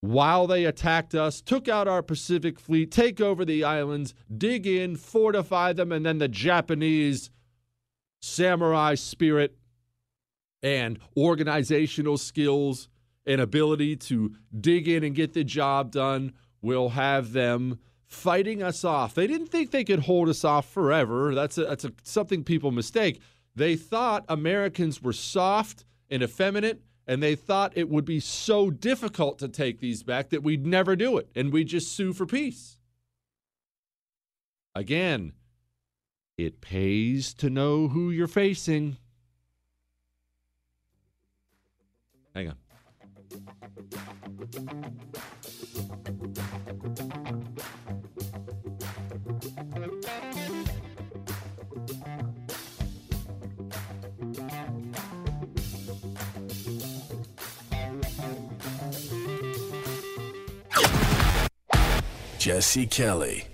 while 0.00 0.46
they 0.46 0.64
attacked 0.64 1.14
us, 1.14 1.42
took 1.42 1.68
out 1.68 1.86
our 1.86 2.02
Pacific 2.02 2.58
fleet, 2.58 2.90
take 2.90 3.20
over 3.20 3.44
the 3.44 3.64
islands, 3.64 4.14
dig 4.34 4.66
in, 4.66 4.96
fortify 4.96 5.74
them, 5.74 5.92
and 5.92 6.06
then 6.06 6.16
the 6.16 6.28
Japanese 6.28 7.30
samurai 8.24 8.94
spirit 8.94 9.56
and 10.62 10.98
organizational 11.16 12.16
skills 12.16 12.88
and 13.26 13.40
ability 13.40 13.96
to 13.96 14.34
dig 14.58 14.88
in 14.88 15.04
and 15.04 15.14
get 15.14 15.34
the 15.34 15.44
job 15.44 15.90
done 15.92 16.32
will 16.62 16.90
have 16.90 17.32
them 17.32 17.78
fighting 18.06 18.62
us 18.62 18.84
off. 18.84 19.14
They 19.14 19.26
didn't 19.26 19.48
think 19.48 19.70
they 19.70 19.84
could 19.84 20.00
hold 20.00 20.28
us 20.28 20.44
off 20.44 20.68
forever. 20.68 21.34
That's 21.34 21.58
a, 21.58 21.64
that's 21.64 21.84
a, 21.84 21.92
something 22.02 22.44
people 22.44 22.70
mistake. 22.70 23.20
They 23.54 23.76
thought 23.76 24.24
Americans 24.28 25.02
were 25.02 25.12
soft 25.12 25.84
and 26.08 26.22
effeminate 26.22 26.82
and 27.06 27.22
they 27.22 27.34
thought 27.34 27.72
it 27.76 27.90
would 27.90 28.06
be 28.06 28.20
so 28.20 28.70
difficult 28.70 29.38
to 29.40 29.48
take 29.48 29.80
these 29.80 30.02
back 30.02 30.30
that 30.30 30.42
we'd 30.42 30.66
never 30.66 30.96
do 30.96 31.18
it 31.18 31.28
and 31.36 31.52
we'd 31.52 31.68
just 31.68 31.92
sue 31.92 32.14
for 32.14 32.24
peace. 32.24 32.78
Again, 34.74 35.34
it 36.36 36.60
pays 36.60 37.32
to 37.34 37.48
know 37.48 37.88
who 37.88 38.10
you're 38.10 38.26
facing. 38.26 38.96
Hang 42.34 42.48
on. 42.48 42.56
Jesse 62.38 62.86
Kelly. 62.86 63.53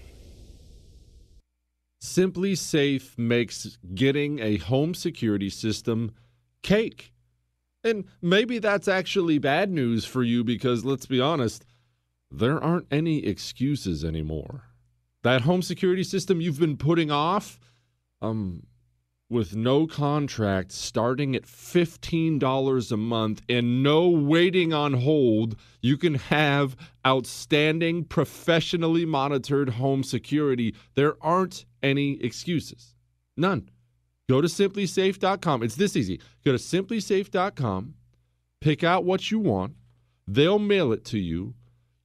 SimpliSafe 2.10 3.16
makes 3.16 3.78
getting 3.94 4.40
a 4.40 4.56
home 4.56 4.94
security 4.94 5.48
system 5.48 6.12
cake. 6.62 7.12
And 7.84 8.04
maybe 8.20 8.58
that's 8.58 8.88
actually 8.88 9.38
bad 9.38 9.70
news 9.70 10.04
for 10.04 10.22
you 10.22 10.42
because 10.42 10.84
let's 10.84 11.06
be 11.06 11.20
honest, 11.20 11.64
there 12.30 12.62
aren't 12.62 12.86
any 12.90 13.24
excuses 13.24 14.04
anymore. 14.04 14.64
That 15.22 15.42
home 15.42 15.62
security 15.62 16.02
system 16.02 16.40
you've 16.40 16.58
been 16.58 16.76
putting 16.76 17.10
off, 17.10 17.60
um, 18.20 18.64
with 19.30 19.54
no 19.54 19.86
contract 19.86 20.72
starting 20.72 21.36
at 21.36 21.44
$15 21.44 22.92
a 22.92 22.96
month 22.96 23.42
and 23.48 23.82
no 23.82 24.08
waiting 24.08 24.72
on 24.72 24.94
hold, 24.94 25.54
you 25.80 25.96
can 25.96 26.16
have 26.16 26.76
outstanding, 27.06 28.04
professionally 28.04 29.06
monitored 29.06 29.70
home 29.70 30.02
security. 30.02 30.74
There 30.96 31.14
aren't 31.22 31.64
any 31.80 32.20
excuses. 32.22 32.94
None. 33.36 33.70
Go 34.28 34.40
to 34.40 34.48
simplisafe.com. 34.48 35.62
It's 35.62 35.76
this 35.76 35.96
easy. 35.96 36.20
Go 36.44 36.52
to 36.52 36.58
simplisafe.com, 36.58 37.94
pick 38.60 38.84
out 38.84 39.04
what 39.04 39.30
you 39.30 39.38
want, 39.38 39.74
they'll 40.26 40.58
mail 40.58 40.92
it 40.92 41.04
to 41.06 41.18
you. 41.18 41.54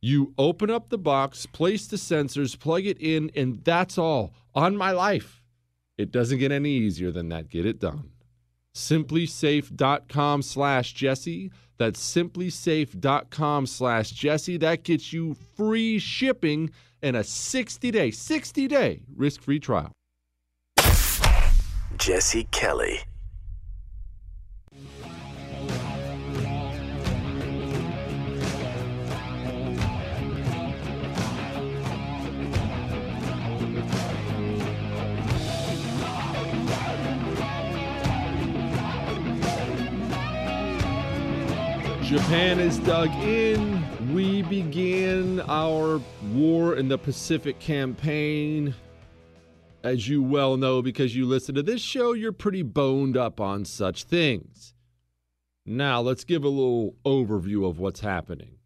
You 0.02 0.34
open 0.38 0.70
up 0.70 0.90
the 0.90 1.00
box, 1.00 1.48
place 1.48 1.88
the 1.88 1.98
sensors, 1.98 2.60
plug 2.60 2.86
it 2.86 3.00
in, 3.00 3.32
and 3.36 3.64
that's 3.64 3.98
all. 3.98 4.34
On 4.54 4.78
my 4.78 4.92
life. 4.92 5.42
It 5.98 6.12
doesn't 6.12 6.40
get 6.40 6.52
any 6.52 6.72
easier 6.72 7.12
than 7.12 7.30
that. 7.30 7.50
Get 7.50 7.66
it 7.66 7.80
done. 7.80 8.12
SimpliSafe.com 8.74 10.42
slash 10.42 10.94
Jesse. 10.94 11.52
That's 11.78 12.00
simplisafe.com 12.00 13.68
slash 13.68 14.12
Jesse. 14.12 14.58
That 14.58 14.84
gets 14.84 15.14
you 15.14 15.36
free 15.56 16.00
shipping 16.00 16.72
and 17.02 17.16
a 17.16 17.24
60 17.24 17.92
day, 17.92 18.12
60 18.12 18.68
day 18.68 19.02
risk 19.16 19.42
free 19.42 19.60
trial. 19.60 19.92
Jesse 21.98 22.44
Kelly. 22.52 23.00
Japan 42.06 42.60
is 42.60 42.78
dug 42.80 43.10
in. 43.16 43.84
We 44.14 44.44
begin 44.44 45.42
our 45.48 46.00
war 46.34 46.76
in 46.76 46.88
the 46.88 47.00
Pacific 47.00 47.60
campaign. 47.60 48.76
as 49.86 50.08
you 50.08 50.22
well 50.22 50.58
know 50.58 50.82
because 50.82 51.16
you 51.16 51.26
listen 51.26 51.54
to 51.56 51.64
this 51.64 51.82
show, 51.82 52.14
you're 52.14 52.32
pretty 52.32 52.64
boned 52.64 53.16
up 53.16 53.40
on 53.40 53.66
such 53.66 54.04
things. 54.04 54.74
Now, 55.66 56.02
let's 56.02 56.24
give 56.24 56.44
a 56.44 56.50
little 56.50 56.96
overview 57.06 57.68
of 57.70 57.80
what's 57.80 58.00
happening. 58.00 58.58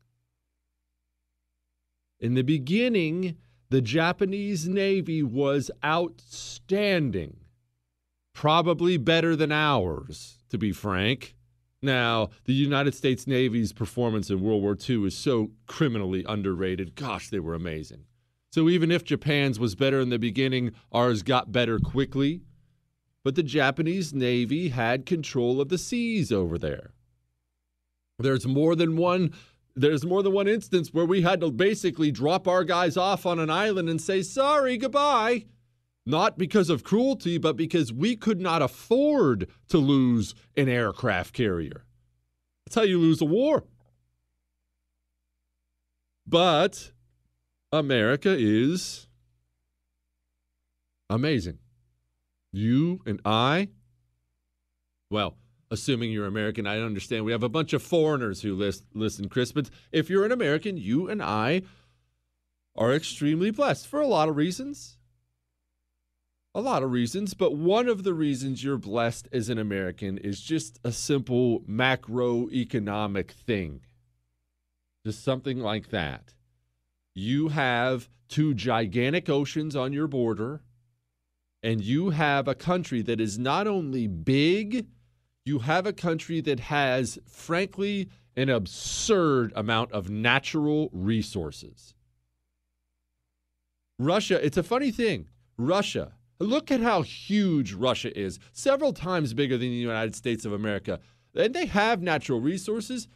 In 2.19 2.33
the 2.35 2.41
beginning, 2.41 3.35
the 3.69 3.81
Japanese 3.81 4.67
Navy 4.67 5.21
was 5.23 5.71
outstanding, 5.83 7.37
probably 8.33 8.97
better 8.97 9.35
than 9.35 9.51
ours, 9.51 10.39
to 10.49 10.57
be 10.57 10.71
frank. 10.71 11.35
Now, 11.81 12.29
the 12.45 12.53
United 12.53 12.93
States 12.93 13.25
Navy's 13.25 13.71
performance 13.71 14.29
in 14.29 14.41
World 14.41 14.61
War 14.61 14.77
II 14.87 15.05
is 15.05 15.17
so 15.17 15.51
criminally 15.65 16.25
underrated. 16.27 16.95
Gosh, 16.95 17.29
they 17.29 17.39
were 17.39 17.53
amazing. 17.53 18.03
So 18.51 18.67
even 18.67 18.91
if 18.91 19.03
Japan's 19.03 19.59
was 19.59 19.75
better 19.75 19.99
in 19.99 20.09
the 20.09 20.19
beginning, 20.19 20.71
ours 20.91 21.23
got 21.23 21.51
better 21.51 21.79
quickly. 21.79 22.41
But 23.23 23.35
the 23.35 23.43
Japanese 23.43 24.13
Navy 24.13 24.69
had 24.69 25.05
control 25.05 25.61
of 25.61 25.69
the 25.69 25.77
seas 25.77 26.31
over 26.31 26.57
there. 26.57 26.91
There's 28.17 28.47
more 28.47 28.75
than 28.75 28.97
one 28.97 29.33
there's 29.75 30.05
more 30.05 30.21
than 30.23 30.33
one 30.33 30.47
instance 30.47 30.93
where 30.93 31.05
we 31.05 31.21
had 31.21 31.39
to 31.39 31.51
basically 31.51 32.11
drop 32.11 32.49
our 32.49 32.65
guys 32.65 32.97
off 32.97 33.25
on 33.25 33.39
an 33.39 33.49
island 33.49 33.87
and 33.87 34.01
say 34.01 34.21
sorry, 34.21 34.77
goodbye. 34.77 35.45
Not 36.05 36.37
because 36.37 36.69
of 36.69 36.83
cruelty, 36.83 37.37
but 37.37 37.55
because 37.55 37.93
we 37.93 38.15
could 38.15 38.39
not 38.39 38.61
afford 38.61 39.47
to 39.69 39.77
lose 39.77 40.33
an 40.55 40.67
aircraft 40.67 41.33
carrier. 41.33 41.85
That's 42.65 42.75
how 42.75 42.81
you 42.83 42.99
lose 42.99 43.21
a 43.21 43.25
war. 43.25 43.63
But 46.27 46.91
America 47.71 48.35
is 48.37 49.07
amazing. 51.09 51.57
You 52.51 53.01
and 53.05 53.19
I, 53.25 53.69
well, 55.09 55.37
assuming 55.71 56.11
you're 56.11 56.27
American, 56.27 56.67
I 56.67 56.79
understand 56.79 57.25
we 57.25 57.31
have 57.31 57.43
a 57.43 57.49
bunch 57.49 57.73
of 57.73 57.81
foreigners 57.81 58.41
who 58.41 58.55
list, 58.55 58.85
listen, 58.93 59.29
Chris, 59.29 59.51
but 59.51 59.69
if 59.91 60.09
you're 60.09 60.25
an 60.25 60.31
American, 60.31 60.77
you 60.77 61.09
and 61.09 61.21
I 61.21 61.63
are 62.75 62.93
extremely 62.93 63.49
blessed 63.49 63.87
for 63.87 63.99
a 63.99 64.07
lot 64.07 64.29
of 64.29 64.35
reasons. 64.35 64.98
A 66.55 66.61
lot 66.61 66.83
of 66.83 66.91
reasons, 66.91 67.33
but 67.33 67.55
one 67.55 67.87
of 67.87 68.03
the 68.03 68.13
reasons 68.13 68.63
you're 68.63 68.77
blessed 68.77 69.27
as 69.31 69.49
an 69.49 69.59
American 69.59 70.17
is 70.17 70.41
just 70.41 70.79
a 70.83 70.91
simple 70.91 71.61
macroeconomic 71.61 73.31
thing. 73.31 73.81
Just 75.05 75.23
something 75.23 75.59
like 75.59 75.89
that 75.89 76.33
you 77.19 77.49
have 77.49 78.09
two 78.27 78.53
gigantic 78.53 79.29
oceans 79.29 79.75
on 79.75 79.93
your 79.93 80.07
border, 80.07 80.61
and 81.61 81.81
you 81.81 82.11
have 82.11 82.47
a 82.47 82.55
country 82.55 83.01
that 83.01 83.19
is 83.19 83.37
not 83.37 83.67
only 83.67 84.07
big, 84.07 84.87
you 85.45 85.59
have 85.59 85.85
a 85.85 85.93
country 85.93 86.39
that 86.41 86.59
has, 86.59 87.19
frankly, 87.27 88.09
an 88.37 88.49
absurd 88.49 89.51
amount 89.55 89.91
of 89.91 90.09
natural 90.09 90.89
resources. 90.93 91.93
Russia, 93.97 94.43
it's 94.43 94.57
a 94.57 94.63
funny 94.63 94.91
thing. 94.91 95.27
Russia, 95.57 96.13
look 96.39 96.71
at 96.71 96.81
how 96.81 97.01
huge 97.01 97.73
Russia 97.73 98.17
is, 98.17 98.39
several 98.51 98.93
times 98.93 99.33
bigger 99.33 99.57
than 99.57 99.69
the 99.69 99.75
United 99.75 100.15
States 100.15 100.45
of 100.45 100.53
America. 100.53 100.99
And 101.35 101.53
they 101.53 101.65
have 101.65 102.01
natural 102.01 102.39
resources. 102.39 103.07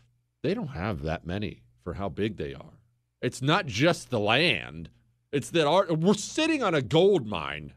They 0.41 0.53
don't 0.53 0.67
have 0.67 1.03
that 1.03 1.25
many 1.25 1.63
for 1.83 1.93
how 1.93 2.09
big 2.09 2.37
they 2.37 2.53
are. 2.53 2.79
It's 3.21 3.41
not 3.41 3.65
just 3.65 4.09
the 4.09 4.19
land. 4.19 4.89
It's 5.31 5.49
that 5.51 5.65
our, 5.65 5.91
we're 5.93 6.13
sitting 6.13 6.61
on 6.61 6.75
a 6.75 6.81
gold 6.81 7.25
mine 7.25 7.73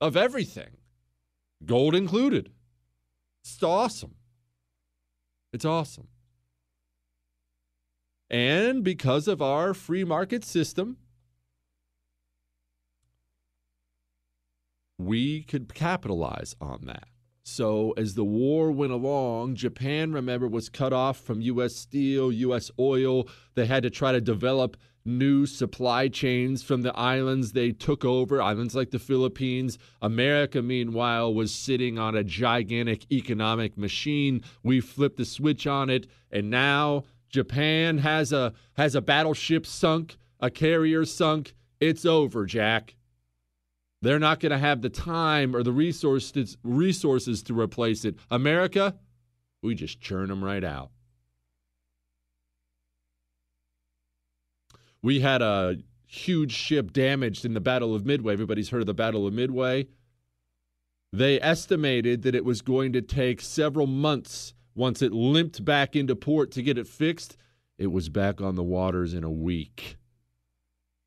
of 0.00 0.16
everything, 0.16 0.76
gold 1.64 1.94
included. 1.94 2.50
It's 3.42 3.62
awesome. 3.62 4.16
It's 5.52 5.64
awesome. 5.64 6.08
And 8.28 8.82
because 8.82 9.28
of 9.28 9.40
our 9.40 9.74
free 9.74 10.02
market 10.02 10.44
system, 10.44 10.96
we 14.98 15.42
could 15.42 15.74
capitalize 15.74 16.54
on 16.60 16.82
that. 16.86 17.08
So 17.46 17.92
as 17.98 18.14
the 18.14 18.24
war 18.24 18.70
went 18.70 18.92
along, 18.92 19.56
Japan, 19.56 20.12
remember, 20.12 20.48
was 20.48 20.70
cut 20.70 20.94
off 20.94 21.18
from 21.18 21.42
U.S. 21.42 21.76
steel, 21.76 22.32
U.S. 22.32 22.70
oil. 22.78 23.28
They 23.54 23.66
had 23.66 23.82
to 23.82 23.90
try 23.90 24.12
to 24.12 24.20
develop 24.20 24.78
new 25.04 25.44
supply 25.44 26.08
chains 26.08 26.62
from 26.62 26.80
the 26.80 26.96
islands 26.96 27.52
they 27.52 27.70
took 27.70 28.02
over, 28.02 28.40
islands 28.40 28.74
like 28.74 28.90
the 28.90 28.98
Philippines. 28.98 29.78
America, 30.00 30.62
meanwhile, 30.62 31.34
was 31.34 31.54
sitting 31.54 31.98
on 31.98 32.16
a 32.16 32.24
gigantic 32.24 33.10
economic 33.12 33.76
machine. 33.76 34.42
We 34.62 34.80
flipped 34.80 35.18
the 35.18 35.26
switch 35.26 35.66
on 35.66 35.90
it, 35.90 36.06
and 36.30 36.48
now 36.48 37.04
Japan 37.28 37.98
has 37.98 38.32
a 38.32 38.54
has 38.74 38.94
a 38.94 39.02
battleship 39.02 39.66
sunk, 39.66 40.16
a 40.40 40.50
carrier 40.50 41.04
sunk. 41.04 41.54
It's 41.78 42.06
over, 42.06 42.46
Jack. 42.46 42.94
They're 44.04 44.18
not 44.18 44.38
going 44.38 44.52
to 44.52 44.58
have 44.58 44.82
the 44.82 44.90
time 44.90 45.56
or 45.56 45.62
the 45.62 45.72
resources 45.72 46.58
resources 46.62 47.42
to 47.44 47.58
replace 47.58 48.04
it. 48.04 48.16
America, 48.30 48.96
we 49.62 49.74
just 49.74 49.98
churn 49.98 50.28
them 50.28 50.44
right 50.44 50.62
out. 50.62 50.90
We 55.00 55.20
had 55.20 55.40
a 55.40 55.78
huge 56.06 56.52
ship 56.52 56.92
damaged 56.92 57.46
in 57.46 57.54
the 57.54 57.60
Battle 57.60 57.94
of 57.94 58.04
Midway. 58.04 58.34
Everybody's 58.34 58.68
heard 58.68 58.82
of 58.82 58.86
the 58.86 58.92
Battle 58.92 59.26
of 59.26 59.32
Midway. 59.32 59.86
They 61.10 61.40
estimated 61.40 62.24
that 62.24 62.34
it 62.34 62.44
was 62.44 62.60
going 62.60 62.92
to 62.92 63.00
take 63.00 63.40
several 63.40 63.86
months 63.86 64.52
once 64.74 65.00
it 65.00 65.12
limped 65.12 65.64
back 65.64 65.96
into 65.96 66.14
port 66.14 66.50
to 66.52 66.62
get 66.62 66.76
it 66.76 66.86
fixed. 66.86 67.38
It 67.78 67.86
was 67.86 68.10
back 68.10 68.42
on 68.42 68.54
the 68.54 68.62
waters 68.62 69.14
in 69.14 69.24
a 69.24 69.30
week. 69.30 69.96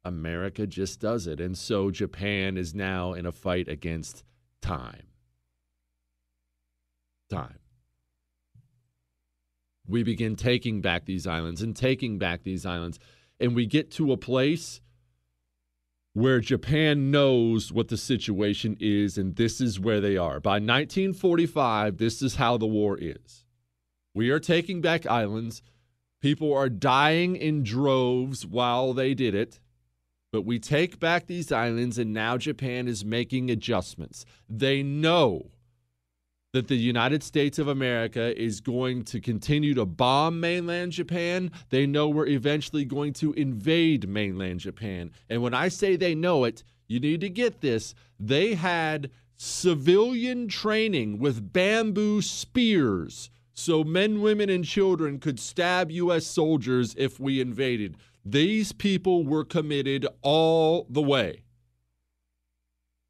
America 0.08 0.66
just 0.66 1.00
does 1.00 1.28
it. 1.28 1.40
And 1.40 1.58
so 1.58 1.92
Japan 1.92 2.58
is 2.58 2.74
now 2.74 3.14
in 3.14 3.26
a 3.26 3.32
fight 3.32 3.68
against 3.68 4.24
time. 4.62 5.08
Time. 7.30 7.60
We 9.88 10.04
begin 10.04 10.36
taking 10.36 10.82
back 10.82 11.06
these 11.06 11.28
islands 11.28 11.62
and 11.62 11.76
taking 11.76 12.18
back 12.18 12.44
these 12.44 12.66
islands. 12.66 13.00
And 13.40 13.56
we 13.56 13.66
get 13.66 13.92
to 13.92 14.12
a 14.12 14.18
place 14.18 14.82
where 16.14 16.40
Japan 16.40 17.12
knows 17.12 17.72
what 17.72 17.90
the 17.90 17.98
situation 17.98 18.76
is, 18.80 19.20
and 19.20 19.36
this 19.36 19.62
is 19.62 19.80
where 19.80 20.02
they 20.02 20.18
are. 20.18 20.40
By 20.40 20.54
1945, 20.54 21.98
this 21.98 22.24
is 22.24 22.36
how 22.36 22.58
the 22.58 22.66
war 22.66 22.98
is. 23.00 23.46
We 24.16 24.32
are 24.32 24.40
taking 24.40 24.82
back 24.82 25.06
islands. 25.06 25.62
People 26.20 26.52
are 26.56 26.70
dying 26.70 27.36
in 27.36 27.62
droves 27.62 28.48
while 28.48 28.94
they 28.94 29.14
did 29.14 29.36
it. 29.36 29.60
But 30.32 30.44
we 30.44 30.60
take 30.60 31.00
back 31.00 31.28
these 31.28 31.52
islands, 31.52 31.98
and 31.98 32.14
now 32.14 32.38
Japan 32.38 32.88
is 32.88 33.06
making 33.06 33.50
adjustments. 33.50 34.26
They 34.50 34.84
know 34.84 35.52
that 36.54 36.68
the 36.68 36.76
United 36.76 37.24
States 37.24 37.60
of 37.60 37.68
America 37.68 38.40
is 38.40 38.62
going 38.62 39.04
to 39.06 39.20
continue 39.20 39.74
to 39.74 39.86
bomb 39.86 40.40
mainland 40.40 40.92
Japan. 40.92 41.52
They 41.70 41.86
know 41.86 42.10
we're 42.10 42.28
eventually 42.28 42.86
going 42.86 43.14
to 43.14 43.34
invade 43.34 44.08
mainland 44.08 44.62
Japan. 44.62 45.12
And 45.30 45.42
when 45.42 45.54
I 45.54 45.68
say 45.68 45.96
they 45.96 46.16
know 46.16 46.46
it, 46.46 46.64
you 46.88 47.00
need 47.00 47.22
to 47.22 47.30
get 47.30 47.62
this. 47.62 47.94
They 48.20 48.56
had 48.56 49.12
civilian 49.36 50.48
training 50.48 51.20
with 51.20 51.54
bamboo 51.54 52.22
spears 52.22 53.30
so 53.60 53.84
men, 53.84 54.22
women, 54.22 54.52
and 54.52 54.64
children 54.64 55.18
could 55.18 55.40
stab 55.40 55.90
U.S. 55.90 56.28
soldiers 56.28 56.94
if 56.96 57.20
we 57.20 57.42
invaded. 57.42 57.98
These 58.30 58.74
people 58.74 59.24
were 59.24 59.46
committed 59.46 60.06
all 60.22 60.86
the 60.90 61.02
way. 61.02 61.44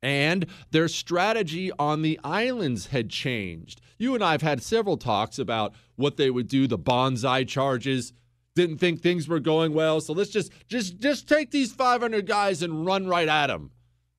And 0.04 0.46
their 0.70 0.88
strategy 0.88 1.72
on 1.80 2.04
the 2.04 2.20
islands 2.24 2.88
had 2.88 3.10
changed. 3.10 3.82
You 3.98 4.14
and 4.14 4.24
I 4.24 4.34
have 4.34 4.44
had 4.44 4.62
several 4.62 4.96
talks 4.96 5.40
about 5.40 5.74
what 5.96 6.18
they 6.18 6.30
would 6.30 6.48
do, 6.48 6.68
the 6.68 6.78
banzai 6.78 7.46
charges. 7.46 8.14
Didn't 8.56 8.78
think 8.78 9.02
things 9.02 9.28
were 9.28 9.40
going 9.40 9.74
well, 9.74 10.02
so 10.02 10.14
let's 10.14 10.30
just 10.30 10.52
just 10.68 11.00
just 11.00 11.28
take 11.28 11.52
these 11.52 11.72
500 11.72 12.26
guys 12.28 12.62
and 12.62 12.86
run 12.86 13.08
right 13.08 13.28
at 13.28 13.48
them. 13.48 13.72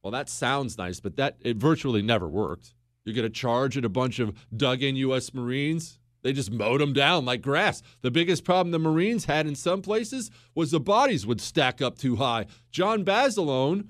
Well, 0.02 0.10
that 0.12 0.28
sounds 0.28 0.78
nice, 0.78 1.00
but 1.00 1.16
that 1.16 1.36
it 1.40 1.56
virtually 1.56 2.02
never 2.02 2.28
worked. 2.28 2.74
You're 3.04 3.14
going 3.14 3.24
to 3.24 3.30
charge 3.30 3.76
at 3.76 3.84
a 3.84 3.88
bunch 3.88 4.18
of 4.18 4.34
dug-in 4.56 4.96
U.S. 4.96 5.32
Marines. 5.32 5.98
They 6.22 6.32
just 6.32 6.50
mowed 6.50 6.80
them 6.80 6.92
down 6.92 7.24
like 7.24 7.42
grass. 7.42 7.82
The 8.02 8.10
biggest 8.10 8.44
problem 8.44 8.72
the 8.72 8.78
Marines 8.78 9.26
had 9.26 9.46
in 9.46 9.54
some 9.54 9.82
places 9.82 10.30
was 10.54 10.70
the 10.70 10.80
bodies 10.80 11.26
would 11.26 11.40
stack 11.40 11.80
up 11.80 11.96
too 11.96 12.16
high. 12.16 12.46
John 12.70 13.04
Basilone, 13.04 13.88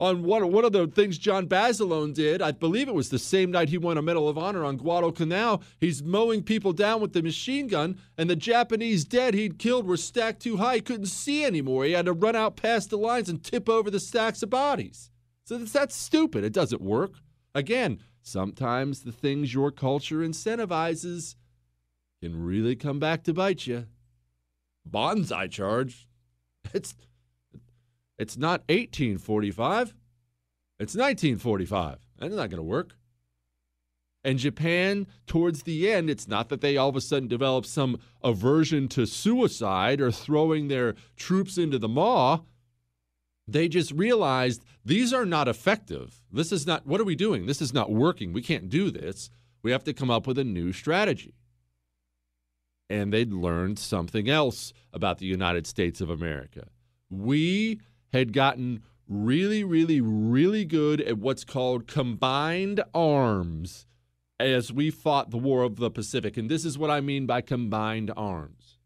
on 0.00 0.24
one, 0.24 0.50
one 0.50 0.64
of 0.64 0.72
the 0.72 0.88
things 0.88 1.16
John 1.16 1.46
Basilone 1.46 2.12
did, 2.12 2.42
I 2.42 2.50
believe 2.50 2.88
it 2.88 2.94
was 2.94 3.10
the 3.10 3.20
same 3.20 3.52
night 3.52 3.68
he 3.68 3.78
won 3.78 3.98
a 3.98 4.02
Medal 4.02 4.28
of 4.28 4.36
Honor 4.36 4.64
on 4.64 4.76
Guadalcanal, 4.76 5.62
he's 5.78 6.02
mowing 6.02 6.42
people 6.42 6.72
down 6.72 7.00
with 7.00 7.12
the 7.12 7.22
machine 7.22 7.68
gun, 7.68 8.00
and 8.18 8.28
the 8.28 8.34
Japanese 8.34 9.04
dead 9.04 9.34
he'd 9.34 9.60
killed 9.60 9.86
were 9.86 9.96
stacked 9.96 10.42
too 10.42 10.56
high. 10.56 10.76
He 10.76 10.80
couldn't 10.80 11.06
see 11.06 11.44
anymore. 11.44 11.84
He 11.84 11.92
had 11.92 12.06
to 12.06 12.12
run 12.12 12.34
out 12.34 12.56
past 12.56 12.90
the 12.90 12.98
lines 12.98 13.28
and 13.28 13.44
tip 13.44 13.68
over 13.68 13.90
the 13.90 14.00
stacks 14.00 14.42
of 14.42 14.50
bodies. 14.50 15.10
So 15.44 15.58
that's, 15.58 15.72
that's 15.72 15.94
stupid. 15.94 16.42
It 16.42 16.52
doesn't 16.52 16.82
work. 16.82 17.12
Again, 17.54 18.00
sometimes 18.22 19.02
the 19.02 19.12
things 19.12 19.54
your 19.54 19.70
culture 19.70 20.18
incentivizes 20.18 21.36
can 22.22 22.44
really 22.44 22.76
come 22.76 23.00
back 23.00 23.24
to 23.24 23.34
bite 23.34 23.66
you. 23.66 23.86
Banzai 24.86 25.48
charge. 25.48 26.08
It's 26.72 26.94
it's 28.18 28.36
not 28.36 28.60
1845. 28.68 29.88
It's 30.78 30.94
1945. 30.94 31.98
That's 32.18 32.34
not 32.34 32.50
going 32.50 32.58
to 32.58 32.62
work. 32.62 32.94
And 34.22 34.38
Japan, 34.38 35.08
towards 35.26 35.64
the 35.64 35.90
end, 35.90 36.08
it's 36.08 36.28
not 36.28 36.48
that 36.48 36.60
they 36.60 36.76
all 36.76 36.88
of 36.88 36.94
a 36.94 37.00
sudden 37.00 37.26
develop 37.26 37.66
some 37.66 37.98
aversion 38.22 38.86
to 38.88 39.04
suicide 39.04 40.00
or 40.00 40.12
throwing 40.12 40.68
their 40.68 40.94
troops 41.16 41.58
into 41.58 41.80
the 41.80 41.88
maw. 41.88 42.42
They 43.48 43.66
just 43.66 43.90
realized 43.90 44.64
these 44.84 45.12
are 45.12 45.26
not 45.26 45.48
effective. 45.48 46.22
This 46.30 46.52
is 46.52 46.64
not, 46.64 46.86
what 46.86 47.00
are 47.00 47.04
we 47.04 47.16
doing? 47.16 47.46
This 47.46 47.60
is 47.60 47.74
not 47.74 47.90
working. 47.90 48.32
We 48.32 48.42
can't 48.42 48.68
do 48.68 48.92
this. 48.92 49.30
We 49.64 49.72
have 49.72 49.82
to 49.84 49.92
come 49.92 50.10
up 50.10 50.28
with 50.28 50.38
a 50.38 50.44
new 50.44 50.72
strategy. 50.72 51.34
And 52.92 53.10
they'd 53.10 53.32
learned 53.32 53.78
something 53.78 54.28
else 54.28 54.74
about 54.92 55.16
the 55.16 55.24
United 55.24 55.66
States 55.66 56.02
of 56.02 56.10
America. 56.10 56.66
We 57.08 57.80
had 58.12 58.34
gotten 58.34 58.82
really, 59.08 59.64
really, 59.64 60.02
really 60.02 60.66
good 60.66 61.00
at 61.00 61.16
what's 61.16 61.42
called 61.42 61.86
combined 61.86 62.82
arms 62.94 63.86
as 64.38 64.74
we 64.74 64.90
fought 64.90 65.30
the 65.30 65.38
War 65.38 65.62
of 65.62 65.76
the 65.76 65.90
Pacific. 65.90 66.36
And 66.36 66.50
this 66.50 66.66
is 66.66 66.76
what 66.76 66.90
I 66.90 67.00
mean 67.00 67.24
by 67.24 67.40
combined 67.40 68.12
arms. 68.14 68.76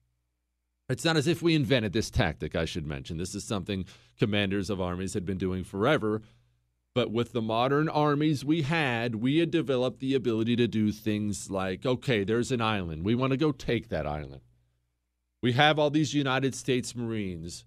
It's 0.89 1.05
not 1.05 1.17
as 1.17 1.27
if 1.27 1.43
we 1.43 1.57
invented 1.57 1.93
this 1.93 2.09
tactic, 2.09 2.55
I 2.55 2.65
should 2.65 2.87
mention. 2.87 3.17
This 3.17 3.35
is 3.35 3.43
something 3.43 3.87
commanders 4.21 4.71
of 4.71 4.81
armies 4.81 5.15
had 5.15 5.27
been 5.27 5.39
doing 5.39 5.65
forever. 5.65 6.23
But 6.97 7.11
with 7.11 7.33
the 7.33 7.43
modern 7.43 7.91
armies 7.91 8.43
we 8.43 8.63
had, 8.63 9.17
we 9.17 9.37
had 9.37 9.51
developed 9.51 10.01
the 10.01 10.15
ability 10.15 10.57
to 10.57 10.67
do 10.67 10.91
things 10.91 11.51
like 11.51 11.85
okay, 11.85 12.25
there's 12.25 12.51
an 12.51 12.63
island. 12.63 13.05
We 13.05 13.15
want 13.15 13.33
to 13.33 13.37
go 13.37 13.53
take 13.53 13.91
that 13.91 14.07
island. 14.07 14.41
We 15.43 15.53
have 15.53 15.79
all 15.79 15.91
these 15.91 16.15
United 16.15 16.55
States 16.55 16.97
Marines. 16.97 17.67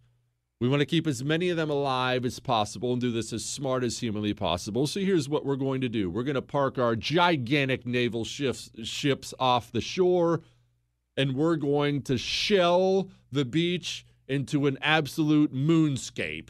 We 0.59 0.67
want 0.67 0.79
to 0.79 0.87
keep 0.87 1.05
as 1.05 1.23
many 1.23 1.49
of 1.51 1.57
them 1.57 1.69
alive 1.69 2.25
as 2.25 2.39
possible 2.39 2.91
and 2.91 2.99
do 2.99 3.11
this 3.11 3.31
as 3.31 3.45
smart 3.45 3.83
as 3.83 3.99
humanly 3.99 4.33
possible. 4.33 4.87
So 4.87 4.99
here's 4.99 5.29
what 5.29 5.45
we're 5.45 5.57
going 5.57 5.81
to 5.81 5.89
do 5.89 6.09
we're 6.09 6.23
going 6.23 6.33
to 6.33 6.41
park 6.41 6.79
our 6.79 6.95
gigantic 6.95 7.85
naval 7.85 8.25
ships, 8.25 8.71
ships 8.83 9.31
off 9.39 9.71
the 9.71 9.79
shore, 9.79 10.41
and 11.15 11.35
we're 11.35 11.55
going 11.55 12.01
to 12.01 12.17
shell 12.17 13.11
the 13.31 13.45
beach 13.45 14.07
into 14.27 14.65
an 14.65 14.79
absolute 14.81 15.53
moonscape. 15.53 16.49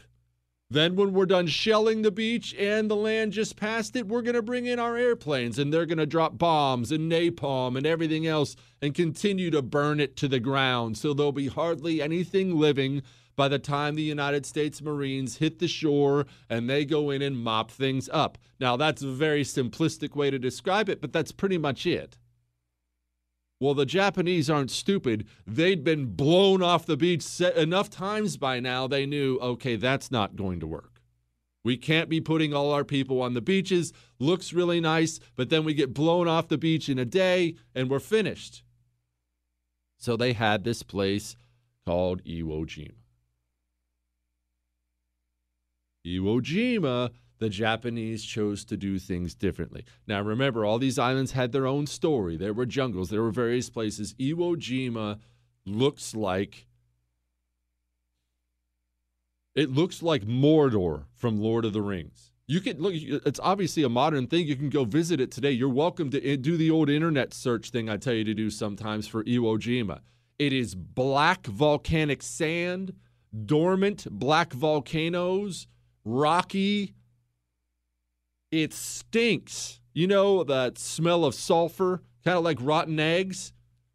Then, 0.72 0.94
when 0.94 1.12
we're 1.12 1.26
done 1.26 1.48
shelling 1.48 2.02
the 2.02 2.12
beach 2.12 2.54
and 2.56 2.88
the 2.88 2.94
land 2.94 3.32
just 3.32 3.56
past 3.56 3.96
it, 3.96 4.06
we're 4.06 4.22
going 4.22 4.36
to 4.36 4.42
bring 4.42 4.66
in 4.66 4.78
our 4.78 4.96
airplanes 4.96 5.58
and 5.58 5.72
they're 5.72 5.84
going 5.84 5.98
to 5.98 6.06
drop 6.06 6.38
bombs 6.38 6.92
and 6.92 7.10
napalm 7.10 7.76
and 7.76 7.84
everything 7.84 8.24
else 8.24 8.54
and 8.80 8.94
continue 8.94 9.50
to 9.50 9.62
burn 9.62 9.98
it 9.98 10.16
to 10.18 10.28
the 10.28 10.38
ground. 10.38 10.96
So 10.96 11.12
there'll 11.12 11.32
be 11.32 11.48
hardly 11.48 12.00
anything 12.00 12.56
living 12.56 13.02
by 13.34 13.48
the 13.48 13.58
time 13.58 13.96
the 13.96 14.02
United 14.02 14.46
States 14.46 14.80
Marines 14.80 15.38
hit 15.38 15.58
the 15.58 15.66
shore 15.66 16.26
and 16.48 16.70
they 16.70 16.84
go 16.84 17.10
in 17.10 17.20
and 17.20 17.36
mop 17.36 17.72
things 17.72 18.08
up. 18.12 18.38
Now, 18.60 18.76
that's 18.76 19.02
a 19.02 19.10
very 19.10 19.42
simplistic 19.42 20.14
way 20.14 20.30
to 20.30 20.38
describe 20.38 20.88
it, 20.88 21.00
but 21.00 21.12
that's 21.12 21.32
pretty 21.32 21.58
much 21.58 21.84
it. 21.84 22.16
Well, 23.60 23.74
the 23.74 23.84
Japanese 23.84 24.48
aren't 24.48 24.70
stupid. 24.70 25.26
They'd 25.46 25.84
been 25.84 26.06
blown 26.06 26.62
off 26.62 26.86
the 26.86 26.96
beach 26.96 27.40
enough 27.40 27.90
times 27.90 28.38
by 28.38 28.58
now, 28.58 28.86
they 28.86 29.04
knew, 29.04 29.38
okay, 29.38 29.76
that's 29.76 30.10
not 30.10 30.34
going 30.34 30.60
to 30.60 30.66
work. 30.66 31.02
We 31.62 31.76
can't 31.76 32.08
be 32.08 32.22
putting 32.22 32.54
all 32.54 32.72
our 32.72 32.84
people 32.84 33.20
on 33.20 33.34
the 33.34 33.42
beaches. 33.42 33.92
Looks 34.18 34.54
really 34.54 34.80
nice, 34.80 35.20
but 35.36 35.50
then 35.50 35.64
we 35.64 35.74
get 35.74 35.92
blown 35.92 36.26
off 36.26 36.48
the 36.48 36.56
beach 36.56 36.88
in 36.88 36.98
a 36.98 37.04
day 37.04 37.54
and 37.74 37.90
we're 37.90 38.00
finished. 38.00 38.62
So 39.98 40.16
they 40.16 40.32
had 40.32 40.64
this 40.64 40.82
place 40.82 41.36
called 41.84 42.24
Iwo 42.24 42.64
Jima. 42.64 42.92
Iwo 46.06 46.40
Jima 46.40 47.10
the 47.40 47.48
Japanese 47.48 48.22
chose 48.22 48.64
to 48.66 48.76
do 48.76 48.98
things 48.98 49.34
differently. 49.34 49.84
Now, 50.06 50.20
remember, 50.20 50.64
all 50.64 50.78
these 50.78 50.98
islands 50.98 51.32
had 51.32 51.52
their 51.52 51.66
own 51.66 51.86
story. 51.86 52.36
There 52.36 52.52
were 52.52 52.66
jungles, 52.66 53.08
there 53.10 53.22
were 53.22 53.30
various 53.30 53.70
places. 53.70 54.14
Iwo 54.14 54.56
Jima 54.56 55.18
looks 55.66 56.14
like 56.14 56.66
it 59.54 59.70
looks 59.70 60.02
like 60.02 60.22
Mordor 60.22 61.04
from 61.16 61.40
Lord 61.40 61.64
of 61.64 61.72
the 61.72 61.82
Rings. 61.82 62.30
You 62.46 62.60
can 62.60 62.78
look, 62.78 62.92
it's 62.94 63.40
obviously 63.42 63.82
a 63.82 63.88
modern 63.88 64.26
thing. 64.26 64.46
You 64.46 64.56
can 64.56 64.70
go 64.70 64.84
visit 64.84 65.20
it 65.20 65.30
today. 65.30 65.50
You're 65.50 65.68
welcome 65.68 66.10
to 66.10 66.24
eh, 66.24 66.36
do 66.36 66.56
the 66.56 66.70
old 66.70 66.90
internet 66.90 67.32
search 67.32 67.70
thing 67.70 67.88
I 67.88 67.96
tell 67.96 68.14
you 68.14 68.24
to 68.24 68.34
do 68.34 68.50
sometimes 68.50 69.08
for 69.08 69.24
Iwo 69.24 69.58
Jima. 69.58 70.00
It 70.38 70.52
is 70.52 70.74
black 70.74 71.46
volcanic 71.46 72.22
sand, 72.22 72.94
dormant 73.46 74.06
black 74.10 74.52
volcanoes, 74.52 75.66
rocky, 76.04 76.94
it 78.50 78.72
stinks. 78.72 79.80
You 79.92 80.06
know, 80.06 80.44
that 80.44 80.78
smell 80.78 81.24
of 81.24 81.34
sulfur, 81.34 82.02
kind 82.24 82.38
of 82.38 82.44
like 82.44 82.58
rotten 82.60 83.00
eggs? 83.00 83.52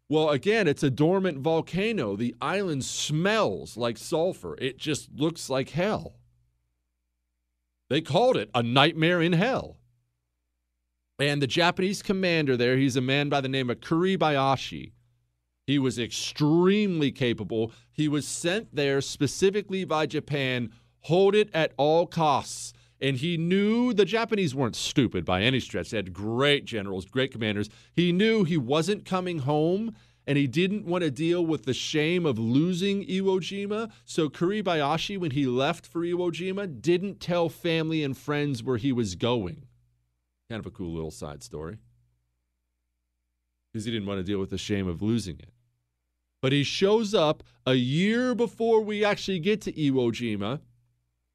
Well, 0.08 0.30
again, 0.30 0.68
it's 0.68 0.82
a 0.82 0.90
dormant 0.90 1.38
volcano. 1.38 2.16
The 2.16 2.34
island 2.40 2.84
smells 2.84 3.76
like 3.76 3.98
sulfur. 3.98 4.56
It 4.58 4.78
just 4.78 5.10
looks 5.12 5.50
like 5.50 5.70
hell. 5.70 6.14
They 7.88 8.00
called 8.00 8.36
it 8.36 8.50
a 8.54 8.62
nightmare 8.62 9.22
in 9.22 9.32
hell. 9.32 9.78
And 11.18 11.40
the 11.40 11.46
Japanese 11.46 12.02
commander 12.02 12.56
there, 12.56 12.76
he's 12.76 12.96
a 12.96 13.00
man 13.00 13.28
by 13.28 13.40
the 13.40 13.48
name 13.48 13.70
of 13.70 13.80
Kuribayashi. 13.80 14.92
He 15.66 15.78
was 15.78 15.98
extremely 15.98 17.10
capable. 17.10 17.72
He 17.92 18.06
was 18.06 18.28
sent 18.28 18.74
there 18.74 19.00
specifically 19.00 19.84
by 19.84 20.06
Japan, 20.06 20.70
hold 21.00 21.34
it 21.34 21.50
at 21.52 21.72
all 21.76 22.06
costs. 22.06 22.72
And 23.00 23.16
he 23.18 23.36
knew 23.36 23.92
the 23.92 24.04
Japanese 24.04 24.54
weren't 24.54 24.76
stupid 24.76 25.24
by 25.24 25.42
any 25.42 25.60
stretch. 25.60 25.90
They 25.90 25.98
had 25.98 26.12
great 26.12 26.64
generals, 26.64 27.04
great 27.04 27.30
commanders. 27.30 27.68
He 27.92 28.10
knew 28.10 28.44
he 28.44 28.56
wasn't 28.56 29.04
coming 29.04 29.40
home 29.40 29.94
and 30.26 30.36
he 30.36 30.46
didn't 30.46 30.84
want 30.84 31.04
to 31.04 31.10
deal 31.10 31.44
with 31.44 31.64
the 31.64 31.74
shame 31.74 32.26
of 32.26 32.38
losing 32.38 33.04
Iwo 33.04 33.38
Jima. 33.38 33.92
So 34.04 34.28
Kuribayashi, 34.28 35.18
when 35.18 35.30
he 35.30 35.46
left 35.46 35.86
for 35.86 36.00
Iwo 36.00 36.32
Jima, 36.32 36.80
didn't 36.80 37.20
tell 37.20 37.48
family 37.48 38.02
and 38.02 38.16
friends 38.16 38.62
where 38.62 38.76
he 38.76 38.92
was 38.92 39.14
going. 39.14 39.66
Kind 40.50 40.58
of 40.58 40.66
a 40.66 40.70
cool 40.70 40.92
little 40.92 41.10
side 41.10 41.42
story. 41.42 41.78
Because 43.72 43.84
he 43.84 43.92
didn't 43.92 44.06
want 44.06 44.18
to 44.18 44.24
deal 44.24 44.40
with 44.40 44.50
the 44.50 44.58
shame 44.58 44.88
of 44.88 45.02
losing 45.02 45.38
it. 45.38 45.50
But 46.42 46.52
he 46.52 46.64
shows 46.64 47.14
up 47.14 47.42
a 47.64 47.74
year 47.74 48.34
before 48.34 48.80
we 48.80 49.04
actually 49.04 49.38
get 49.38 49.60
to 49.62 49.72
Iwo 49.72 50.10
Jima 50.12 50.60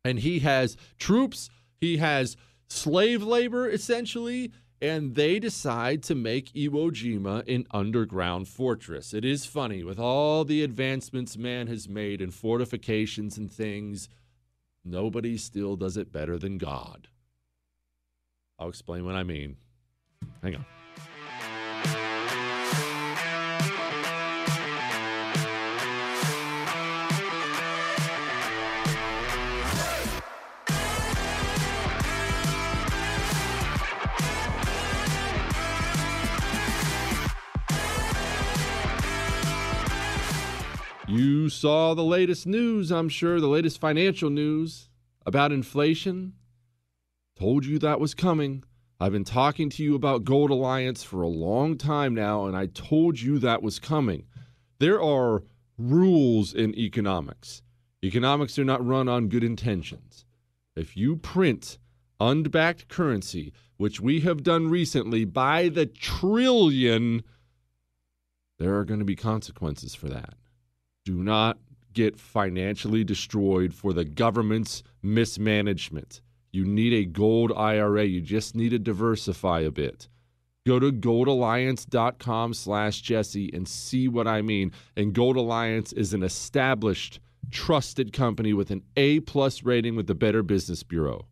and 0.04 0.20
he 0.20 0.40
has 0.40 0.78
troops, 0.98 1.50
he 1.80 1.98
has 1.98 2.38
slave 2.70 3.24
labor 3.24 3.70
essentially, 3.70 4.52
and 4.82 5.16
they 5.16 5.40
decide 5.40 6.02
to 6.04 6.16
make 6.16 6.54
Iwo 6.54 6.90
Jima 6.92 7.48
an 7.54 7.68
underground 7.72 8.48
fortress. 8.48 9.14
It 9.14 9.24
is 9.24 9.46
funny 9.46 9.84
with 9.84 10.00
all 10.00 10.44
the 10.44 10.64
advancements 10.64 11.38
man 11.38 11.68
has 11.68 11.88
made 11.88 12.20
in 12.22 12.32
fortifications 12.32 13.38
and 13.38 13.52
things, 13.52 14.10
nobody 14.84 15.38
still 15.38 15.76
does 15.76 15.98
it 15.98 16.12
better 16.12 16.38
than 16.40 16.58
God. 16.58 17.08
I'll 18.58 18.70
explain 18.70 19.06
what 19.06 19.16
I 19.16 19.24
mean. 19.24 19.58
Hang 20.42 20.56
on. 20.56 20.66
You 41.12 41.50
saw 41.50 41.94
the 41.94 42.06
latest 42.06 42.48
news, 42.48 42.90
I'm 42.90 43.10
sure, 43.10 43.42
the 43.42 43.48
latest 43.50 43.82
financial 43.82 44.30
news 44.30 44.88
about 45.26 45.52
inflation. 45.52 46.36
Told 47.38 47.66
you 47.66 47.80
that 47.80 48.00
was 48.00 48.14
coming. 48.14 48.64
I've 48.98 49.12
been 49.12 49.26
talking 49.26 49.70
to 49.72 49.84
you 49.84 49.94
about 49.94 50.24
Gold 50.24 50.52
Alliance 50.52 51.04
for 51.04 51.22
a 51.22 51.28
long 51.28 51.78
time 51.78 52.16
now, 52.16 52.46
and 52.46 52.56
I 52.56 52.68
told 52.68 53.20
you 53.20 53.40
that 53.40 53.62
was 53.62 53.78
coming. 53.78 54.24
There 54.80 55.02
are 55.02 55.44
rules 55.78 56.54
in 56.54 56.74
economics. 56.80 57.62
Economics 58.02 58.58
are 58.58 58.64
not 58.64 58.86
run 58.86 59.10
on 59.10 59.28
good 59.28 59.44
intentions. 59.44 60.24
If 60.78 60.96
you 60.96 61.18
print 61.18 61.78
unbacked 62.22 62.88
currency, 62.88 63.52
which 63.76 64.00
we 64.00 64.22
have 64.22 64.44
done 64.44 64.70
recently 64.70 65.26
by 65.26 65.68
the 65.68 65.88
trillion, 65.88 67.24
there 68.60 68.78
are 68.78 68.86
going 68.86 69.00
to 69.00 69.06
be 69.06 69.18
consequences 69.18 69.94
for 69.94 70.08
that 70.08 70.36
do 71.06 71.24
not 71.24 71.58
get 71.94 72.20
financially 72.20 73.04
destroyed 73.04 73.74
for 73.74 73.94
the 73.94 74.06
government's 74.06 74.84
mismanagement. 75.02 76.22
You 76.52 76.66
need 76.66 76.94
a 76.94 77.06
gold 77.06 77.52
IRA. 77.56 78.06
You 78.06 78.22
just 78.22 78.56
need 78.56 78.70
to 78.70 78.80
diversify 78.80 79.62
a 79.62 79.72
bit. 79.72 80.08
Go 80.66 80.80
to 80.80 80.92
goldalliance.com 80.92 82.54
slash 82.54 83.02
Jesse 83.02 83.50
and 83.54 83.68
see 83.68 84.08
what 84.08 84.28
I 84.28 84.42
mean. 84.42 84.72
And 84.96 85.14
Gold 85.14 85.36
Alliance 85.36 85.92
is 85.92 86.14
an 86.14 86.22
established, 86.22 87.20
trusted 87.50 88.14
company 88.14 88.54
with 88.54 88.70
an 88.70 88.84
A 88.96 89.22
plus 89.22 89.64
rating 89.64 89.96
with 89.96 90.08
the 90.08 90.14
Better 90.14 90.44
Business 90.44 90.84
Bureau. 90.84 91.26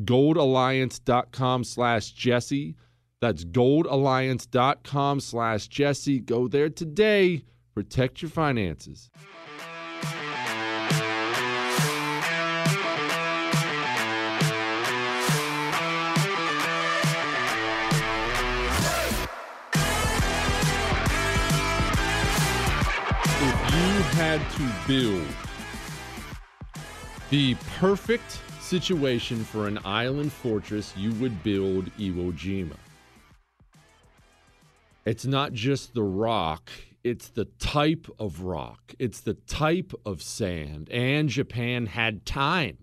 Goldalliance.com 0.00 1.64
slash 1.64 2.12
Jesse. 2.12 2.74
That's 3.20 3.44
goldalliance.com 3.44 5.20
slash 5.20 5.68
Jesse. 5.68 6.20
Go 6.20 6.48
there 6.48 6.70
today. 6.70 7.44
Protect 7.74 8.22
your 8.22 8.30
finances. 8.30 9.10
If 23.36 23.74
you 23.74 24.02
had 24.12 24.40
to 24.52 24.70
build 24.86 25.26
the 27.30 27.56
perfect 27.78 28.40
situation 28.60 29.42
for 29.44 29.66
an 29.66 29.80
island 29.84 30.32
fortress, 30.32 30.94
you 30.96 31.12
would 31.14 31.42
build 31.42 31.86
Iwo 31.98 32.32
Jima. 32.32 32.76
It's 35.04 35.26
not 35.26 35.52
just 35.52 35.92
the 35.92 36.04
rock, 36.04 36.70
it's 37.04 37.28
the 37.28 37.44
type 37.44 38.08
of 38.18 38.40
rock, 38.40 38.94
it's 38.98 39.20
the 39.20 39.34
type 39.34 39.92
of 40.04 40.22
sand. 40.22 40.88
And 40.90 41.28
Japan 41.28 41.86
had 41.86 42.24
time. 42.24 42.78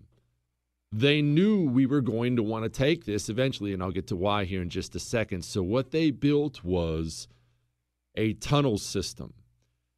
They 0.93 1.21
knew 1.21 1.69
we 1.69 1.86
were 1.86 2.01
going 2.01 2.36
to 2.36 2.43
want 2.43 2.63
to 2.63 2.69
take 2.69 3.05
this 3.05 3.29
eventually, 3.29 3.73
and 3.73 3.81
I'll 3.81 3.91
get 3.91 4.07
to 4.07 4.15
why 4.15 4.43
here 4.43 4.62
in 4.62 4.69
just 4.69 4.95
a 4.95 4.99
second. 4.99 5.43
So, 5.43 5.63
what 5.63 5.91
they 5.91 6.12
built 6.12 6.63
was 6.63 7.27
a 8.15 8.34
tunnel 8.34 8.77
system. 8.77 9.34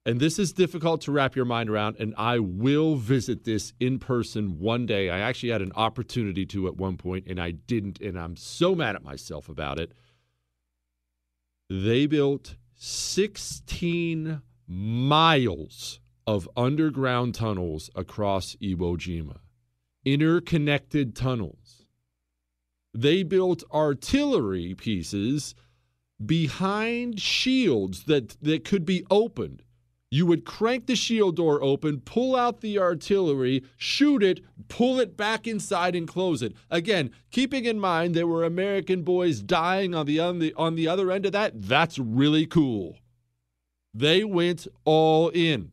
And 0.05 0.19
this 0.19 0.38
is 0.38 0.51
difficult 0.51 1.01
to 1.01 1.12
wrap 1.12 1.36
your 1.36 1.45
mind 1.45 1.69
around, 1.69 1.95
and 1.97 2.13
I 2.17 2.39
will 2.39 2.95
visit 2.95 3.45
this 3.45 3.73
in 3.79 3.99
person 3.99 4.59
one 4.59 4.86
day. 4.86 5.09
I 5.09 5.19
actually 5.19 5.49
had 5.49 5.62
an 5.62 5.71
opportunity 5.75 6.45
to 6.47 6.67
at 6.67 6.75
one 6.75 6.97
point, 6.97 7.25
and 7.27 7.39
I 7.39 7.51
didn't, 7.51 8.01
and 8.01 8.19
I'm 8.19 8.36
so 8.36 8.75
mad 8.75 8.95
at 8.95 9.03
myself 9.03 9.47
about 9.47 9.79
it. 9.79 9.93
They 11.69 12.05
built 12.05 12.55
16 12.86 14.41
miles 14.67 16.02
of 16.28 16.50
underground 16.58 17.34
tunnels 17.34 17.89
across 17.96 18.58
Iwo 18.62 18.98
Jima, 18.98 19.38
interconnected 20.04 21.15
tunnels. 21.15 21.86
They 22.93 23.24
built 23.24 23.63
artillery 23.74 24.76
pieces 24.76 25.56
behind 26.26 27.22
shields 27.22 28.04
that, 28.04 28.36
that 28.41 28.65
could 28.65 28.86
be 28.86 29.06
opened. 29.10 29.63
You 30.13 30.28
would 30.28 30.45
crank 30.45 30.86
the 30.86 30.95
shield 30.95 31.38
door 31.38 31.63
open, 31.63 31.99
pull 32.02 32.36
out 32.36 32.62
the 32.62 32.78
artillery, 32.78 33.63
shoot 33.78 34.21
it, 34.21 34.41
pull 34.67 34.99
it 34.99 35.17
back 35.17 35.47
inside, 35.47 35.95
and 35.95 36.08
close 36.08 36.43
it. 36.43 36.54
Again, 36.69 37.10
keeping 37.32 37.65
in 37.65 37.80
mind 37.80 38.13
there 38.13 38.28
were 38.28 38.43
American 38.43 39.02
boys 39.02 39.41
dying 39.41 39.95
on 39.95 40.06
the, 40.06 40.19
on 40.19 40.38
the, 40.38 40.54
on 40.54 40.76
the 40.76 40.88
other 40.88 41.12
end 41.12 41.26
of 41.26 41.32
that, 41.32 41.63
that's 41.63 41.97
really 41.97 42.45
cool. 42.45 42.99
They 43.91 44.23
went 44.23 44.67
all 44.86 45.30
in. 45.30 45.71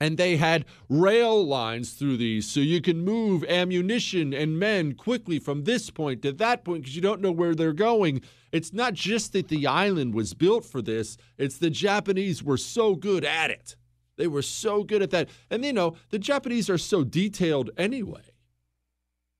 And 0.00 0.16
they 0.16 0.38
had 0.38 0.64
rail 0.88 1.46
lines 1.46 1.92
through 1.92 2.16
these 2.16 2.50
so 2.50 2.60
you 2.60 2.80
can 2.80 3.04
move 3.04 3.44
ammunition 3.44 4.32
and 4.32 4.58
men 4.58 4.94
quickly 4.94 5.38
from 5.38 5.64
this 5.64 5.90
point 5.90 6.22
to 6.22 6.32
that 6.32 6.64
point 6.64 6.84
because 6.84 6.96
you 6.96 7.02
don't 7.02 7.20
know 7.20 7.30
where 7.30 7.54
they're 7.54 7.74
going. 7.74 8.22
It's 8.52 8.72
not 8.72 8.94
just 8.94 9.32
that 9.32 9.48
the 9.48 9.66
island 9.66 10.14
was 10.14 10.34
built 10.34 10.64
for 10.64 10.82
this, 10.82 11.16
it's 11.38 11.58
the 11.58 11.70
Japanese 11.70 12.42
were 12.42 12.56
so 12.56 12.94
good 12.94 13.24
at 13.24 13.50
it. 13.50 13.76
They 14.16 14.26
were 14.26 14.42
so 14.42 14.82
good 14.84 15.02
at 15.02 15.10
that. 15.10 15.28
And 15.50 15.64
you 15.64 15.72
know, 15.72 15.96
the 16.10 16.18
Japanese 16.18 16.68
are 16.68 16.78
so 16.78 17.04
detailed 17.04 17.70
anyway. 17.76 18.22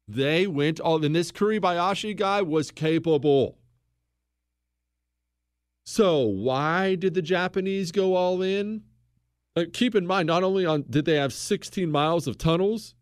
They 0.08 0.46
went 0.46 0.80
all, 0.80 1.04
and 1.04 1.14
this 1.14 1.30
Kuribayashi 1.30 2.16
guy 2.16 2.42
was 2.42 2.70
capable. 2.70 3.58
So, 5.84 6.22
why 6.22 6.94
did 6.94 7.14
the 7.14 7.22
Japanese 7.22 7.92
go 7.92 8.14
all 8.14 8.42
in? 8.42 8.82
Uh, 9.56 9.64
keep 9.72 9.94
in 9.94 10.06
mind, 10.06 10.26
not 10.26 10.42
only 10.42 10.64
on 10.64 10.84
did 10.88 11.04
they 11.04 11.16
have 11.16 11.32
16 11.32 11.90
miles 11.90 12.26
of 12.26 12.38
tunnels, 12.38 12.94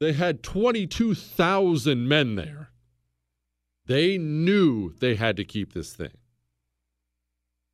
they 0.00 0.12
had 0.12 0.42
22,000 0.42 2.08
men 2.08 2.34
there. 2.34 2.70
They 3.86 4.18
knew 4.18 4.94
they 4.98 5.14
had 5.14 5.36
to 5.36 5.44
keep 5.44 5.72
this 5.72 5.92
thing. 5.92 6.16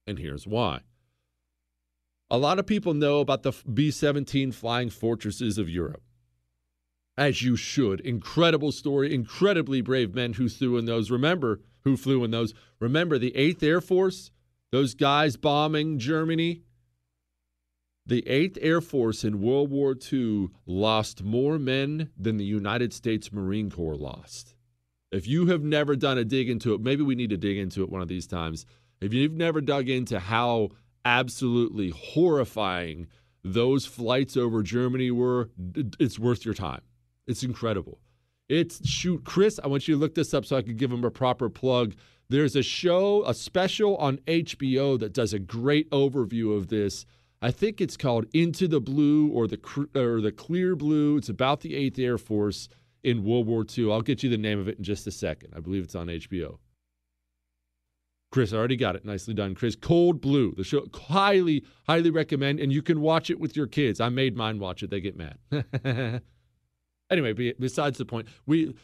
And 0.07 0.19
here's 0.19 0.47
why. 0.47 0.81
A 2.31 2.39
lot 2.39 2.59
of 2.59 2.67
people 2.67 2.95
know 2.95 3.21
about 3.21 3.43
the 3.43 3.53
B 3.73 3.91
17 3.91 4.53
flying 4.53 4.91
fortresses 4.91 5.59
of 5.59 5.69
Europe. 5.69 6.03
As 7.17 7.43
you 7.43 7.57
should. 7.57 8.01
Incredible 8.01 8.73
story, 8.73 9.15
incredibly 9.15 9.81
brave 9.81 10.15
men 10.15 10.35
who 10.35 10.49
flew 10.49 10.79
in 10.79 10.87
those. 10.87 11.11
Remember 11.11 11.61
who 11.85 11.97
flew 11.97 12.25
in 12.25 12.31
those. 12.31 12.55
Remember 12.81 13.19
the 13.19 13.33
8th 13.33 13.63
Air 13.63 13.81
Force, 13.81 14.31
those 14.71 14.95
guys 14.95 15.37
bombing 15.37 15.99
Germany 15.99 16.63
the 18.05 18.23
8th 18.23 18.59
Air 18.61 18.81
Force 18.81 19.23
in 19.23 19.41
World 19.41 19.71
War 19.71 19.95
II 20.13 20.49
lost 20.67 21.23
more 21.23 21.59
men 21.59 22.11
than 22.19 22.37
the 22.37 22.45
United 22.45 22.93
States 22.93 23.33
Marine 23.33 23.71
Corps 23.71 23.97
lost. 23.97 24.55
If 25.13 25.27
you 25.27 25.47
have 25.47 25.63
never 25.63 25.95
done 25.95 26.17
a 26.17 26.25
dig 26.25 26.49
into 26.49 26.73
it, 26.73 26.81
maybe 26.81 27.03
we 27.03 27.15
need 27.15 27.31
to 27.31 27.37
dig 27.37 27.59
into 27.59 27.83
it 27.83 27.91
one 27.91 28.01
of 28.01 28.09
these 28.09 28.27
times. 28.27 28.65
If 29.03 29.13
you've 29.13 29.35
never 29.35 29.61
dug 29.61 29.91
into 29.91 30.19
how 30.19 30.71
absolutely 31.05 31.91
horrifying 31.91 33.09
those 33.45 33.85
flights 33.85 34.37
over 34.39 34.63
Germany 34.63 35.11
were, 35.11 35.51
it's 36.01 36.19
worth 36.19 36.47
your 36.47 36.55
time. 36.55 36.81
It's 37.27 37.43
incredible. 37.43 37.99
It's 38.49 38.87
shoot, 38.89 39.25
Chris, 39.25 39.61
I 39.63 39.67
want 39.67 39.87
you 39.87 39.95
to 39.95 40.01
look 40.01 40.15
this 40.15 40.33
up 40.33 40.47
so 40.47 40.57
I 40.57 40.63
can 40.63 40.77
give 40.77 40.91
him 40.91 41.05
a 41.05 41.11
proper 41.11 41.51
plug. 41.51 41.95
There's 42.31 42.57
a 42.57 42.63
show, 42.63 43.23
a 43.27 43.35
special 43.35 43.97
on 43.97 44.17
HBO 44.27 44.99
that 44.99 45.13
does 45.13 45.35
a 45.35 45.39
great 45.39 45.91
overview 45.91 46.57
of 46.57 46.69
this. 46.69 47.05
I 47.43 47.51
think 47.51 47.81
it's 47.81 47.97
called 47.97 48.27
Into 48.33 48.69
the 48.69 48.81
Blue 48.81 49.29
or 49.29 49.47
the 49.47 49.59
or 49.95 50.21
the 50.21 50.33
Clear 50.33 50.77
Blue. 50.77 51.19
It's 51.19 51.29
about 51.29 51.61
the 51.61 51.75
8th 51.75 51.99
Air 51.99 52.19
Force 52.19 52.69
in 53.03 53.25
World 53.25 53.47
War 53.47 53.65
II. 53.77 53.93
I'll 53.93 54.03
get 54.03 54.23
you 54.23 54.31
the 54.31 54.39
name 54.39 54.59
of 54.59 54.69
it 54.69 54.79
in 54.79 54.85
just 54.85 55.07
a 55.07 55.11
second. 55.11 55.53
I 55.57 55.61
believe 55.61 55.85
it's 55.85 55.95
on 55.95 56.07
HBO. 56.07 56.59
Chris, 58.31 58.53
I 58.53 58.57
already 58.57 58.77
got 58.77 58.97
it. 58.97 59.05
Nicely 59.05 59.35
done, 59.35 59.55
Chris. 59.55 59.77
Cold 59.77 60.21
Blue, 60.21 60.55
the 60.57 60.65
show. 60.65 60.87
Highly, 60.95 61.65
highly 61.87 62.11
recommend, 62.11 62.61
and 62.61 62.73
you 62.73 62.81
can 62.81 63.01
watch 63.01 63.29
it 63.29 63.39
with 63.39 63.57
your 63.57 63.67
kids. 63.67 64.01
I 64.01 64.09
made 64.09 64.37
mine 64.37 64.59
watch 64.59 64.83
it. 64.83 64.91
They 64.91 65.01
get 65.01 65.17
mad. 65.17 65.37
anyway, 67.11 67.53
besides 67.59 67.99
the 67.99 68.07
point, 68.07 68.29
we 68.47 68.75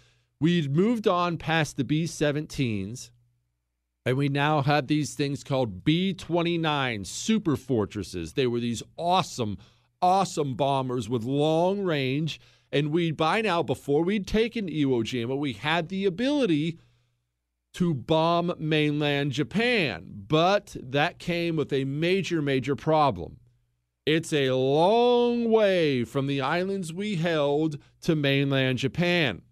we'd 0.41 0.75
moved 0.75 1.09
on 1.09 1.39
past 1.39 1.77
the 1.77 1.85
B-17s 1.85 3.11
and 4.09 4.17
we 4.17 4.31
now 4.31 4.63
had 4.63 4.89
these 4.89 5.15
things 5.15 5.45
called 5.45 5.85
B 5.85 6.15
29 6.15 7.05
super 7.05 7.57
fortresses. 7.57 8.33
They 8.33 8.47
were 8.47 8.59
these 8.59 8.83
awesome, 8.97 9.59
awesome 10.01 10.55
bombers 10.55 11.11
with 11.11 11.25
long 11.25 11.83
range. 11.83 12.41
And 12.71 12.91
we, 12.91 13.11
by 13.11 13.41
now, 13.41 13.63
before 13.63 14.05
we'd 14.05 14.27
taken 14.27 14.69
Iwo 14.69 15.03
Jima, 15.03 15.37
we 15.37 15.55
had 15.55 15.89
the 15.89 16.05
ability 16.05 16.79
to 17.75 17.95
bomb 17.95 18.55
mainland 18.59 19.33
Japan. 19.33 20.07
But 20.27 20.77
that 20.83 21.19
came 21.19 21.57
with 21.57 21.73
a 21.73 21.85
major, 21.85 22.43
major 22.43 22.77
problem. 22.77 23.39
It's 24.05 24.33
a 24.33 24.53
long 24.53 25.51
way 25.51 26.05
from 26.05 26.27
the 26.27 26.41
islands 26.41 26.93
we 26.93 27.17
held 27.17 27.79
to 28.03 28.17
mainland 28.17 28.79
Japan. 28.79 29.43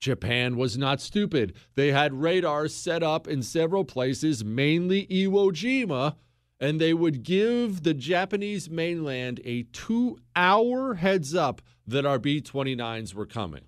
Japan 0.00 0.56
was 0.56 0.78
not 0.78 1.00
stupid. 1.00 1.54
They 1.74 1.92
had 1.92 2.14
radars 2.14 2.74
set 2.74 3.02
up 3.02 3.26
in 3.26 3.42
several 3.42 3.84
places, 3.84 4.44
mainly 4.44 5.06
Iwo 5.06 5.52
Jima, 5.52 6.16
and 6.60 6.80
they 6.80 6.94
would 6.94 7.22
give 7.22 7.82
the 7.82 7.94
Japanese 7.94 8.68
mainland 8.68 9.40
a 9.44 9.64
two 9.64 10.18
hour 10.34 10.94
heads 10.94 11.34
up 11.34 11.62
that 11.88 12.06
our 12.06 12.18
B 12.18 12.40
29s 12.40 13.14
were 13.14 13.26
coming. 13.26 13.64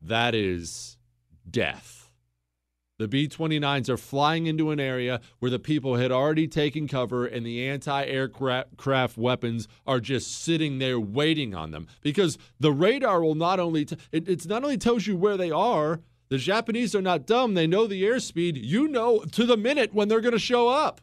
That 0.00 0.34
is 0.34 0.96
death. 1.48 2.10
The 2.98 3.08
B 3.08 3.26
29s 3.26 3.88
are 3.88 3.96
flying 3.96 4.46
into 4.46 4.70
an 4.70 4.78
area 4.78 5.20
where 5.40 5.50
the 5.50 5.58
people 5.58 5.96
had 5.96 6.12
already 6.12 6.46
taken 6.46 6.86
cover 6.86 7.26
and 7.26 7.44
the 7.44 7.66
anti 7.66 8.04
aircraft 8.04 9.18
weapons 9.18 9.66
are 9.84 9.98
just 9.98 10.44
sitting 10.44 10.78
there 10.78 11.00
waiting 11.00 11.54
on 11.54 11.72
them. 11.72 11.88
Because 12.02 12.38
the 12.60 12.72
radar 12.72 13.20
will 13.20 13.34
not 13.34 13.58
only, 13.58 13.84
t- 13.86 13.96
it, 14.12 14.28
it's 14.28 14.46
not 14.46 14.62
only 14.62 14.78
tells 14.78 15.06
you 15.06 15.16
where 15.16 15.36
they 15.36 15.50
are, 15.50 16.00
the 16.28 16.38
Japanese 16.38 16.94
are 16.94 17.02
not 17.02 17.26
dumb. 17.26 17.54
They 17.54 17.66
know 17.66 17.88
the 17.88 18.04
airspeed. 18.04 18.52
You 18.56 18.86
know 18.86 19.24
to 19.32 19.44
the 19.44 19.56
minute 19.56 19.92
when 19.92 20.06
they're 20.06 20.20
going 20.20 20.32
to 20.32 20.38
show 20.38 20.68
up. 20.68 21.00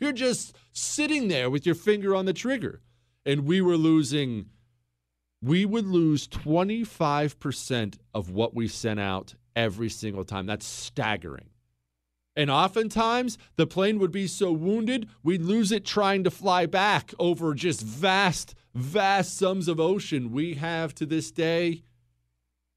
You're 0.00 0.12
just 0.12 0.56
sitting 0.72 1.28
there 1.28 1.50
with 1.50 1.66
your 1.66 1.74
finger 1.74 2.14
on 2.16 2.24
the 2.24 2.32
trigger. 2.32 2.80
And 3.26 3.44
we 3.44 3.60
were 3.60 3.76
losing 3.76 4.46
we 5.46 5.64
would 5.64 5.86
lose 5.86 6.26
25% 6.26 7.98
of 8.12 8.30
what 8.30 8.52
we 8.52 8.66
sent 8.66 8.98
out 8.98 9.34
every 9.54 9.88
single 9.88 10.24
time. 10.24 10.44
That's 10.44 10.66
staggering. 10.66 11.50
And 12.34 12.50
oftentimes, 12.50 13.38
the 13.54 13.66
plane 13.66 14.00
would 14.00 14.10
be 14.10 14.26
so 14.26 14.50
wounded, 14.50 15.08
we'd 15.22 15.42
lose 15.42 15.70
it 15.70 15.84
trying 15.84 16.24
to 16.24 16.32
fly 16.32 16.66
back 16.66 17.14
over 17.20 17.54
just 17.54 17.80
vast, 17.80 18.54
vast 18.74 19.38
sums 19.38 19.68
of 19.68 19.78
ocean. 19.78 20.32
We 20.32 20.54
have 20.54 20.94
to 20.96 21.06
this 21.06 21.30
day 21.30 21.82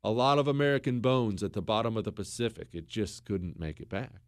a 0.04 0.12
lot 0.12 0.38
of 0.38 0.48
American 0.48 1.00
bones 1.00 1.42
at 1.42 1.54
the 1.54 1.64
bottom 1.64 1.98
of 1.98 2.04
the 2.04 2.12
Pacific. 2.12 2.70
It 2.72 2.88
just 2.88 3.26
couldn't 3.26 3.60
make 3.60 3.80
it 3.80 3.90
back. 3.90 4.22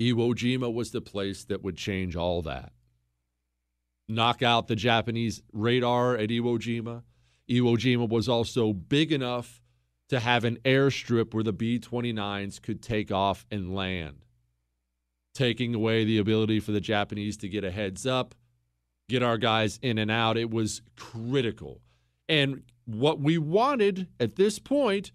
Iwo 0.00 0.32
Jima 0.34 0.72
was 0.72 0.92
the 0.92 1.02
place 1.02 1.44
that 1.44 1.62
would 1.62 1.76
change 1.76 2.14
all 2.14 2.40
that. 2.42 2.72
Knock 4.08 4.42
out 4.42 4.68
the 4.68 4.76
Japanese 4.76 5.42
radar 5.52 6.16
at 6.16 6.30
Iwo 6.30 6.58
Jima. 6.58 7.02
Iwo 7.48 7.76
Jima 7.76 8.08
was 8.08 8.28
also 8.28 8.72
big 8.72 9.12
enough 9.12 9.60
to 10.08 10.20
have 10.20 10.44
an 10.44 10.58
airstrip 10.64 11.32
where 11.32 11.44
the 11.44 11.52
B 11.52 11.78
29s 11.78 12.60
could 12.60 12.82
take 12.82 13.10
off 13.10 13.46
and 13.50 13.74
land, 13.74 14.24
taking 15.34 15.74
away 15.74 16.04
the 16.04 16.18
ability 16.18 16.60
for 16.60 16.72
the 16.72 16.80
Japanese 16.80 17.36
to 17.38 17.48
get 17.48 17.64
a 17.64 17.70
heads 17.70 18.06
up, 18.06 18.34
get 19.08 19.22
our 19.22 19.38
guys 19.38 19.78
in 19.82 19.98
and 19.98 20.10
out. 20.10 20.36
It 20.36 20.50
was 20.50 20.82
critical. 20.96 21.80
And 22.28 22.62
what 22.84 23.20
we 23.20 23.38
wanted 23.38 24.08
at 24.20 24.36
this 24.36 24.58
point, 24.58 25.12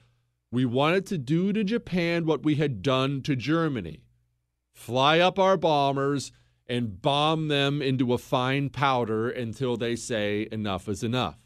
we 0.52 0.66
wanted 0.66 1.06
to 1.08 1.18
do 1.18 1.54
to 1.54 1.64
Japan 1.64 2.26
what 2.26 2.44
we 2.44 2.56
had 2.56 2.82
done 2.82 3.22
to 3.24 3.36
Germany 3.36 4.04
fly 4.78 5.20
up 5.20 5.40
our 5.40 5.58
bombers 5.58 6.32
and 6.70 7.02
bomb 7.02 7.48
them 7.48 7.82
into 7.82 8.14
a 8.14 8.18
fine 8.18 8.70
powder 8.70 9.30
until 9.30 9.78
they 9.78 9.96
say 9.96 10.48
enough 10.52 10.88
is 10.90 11.04
enough. 11.04 11.38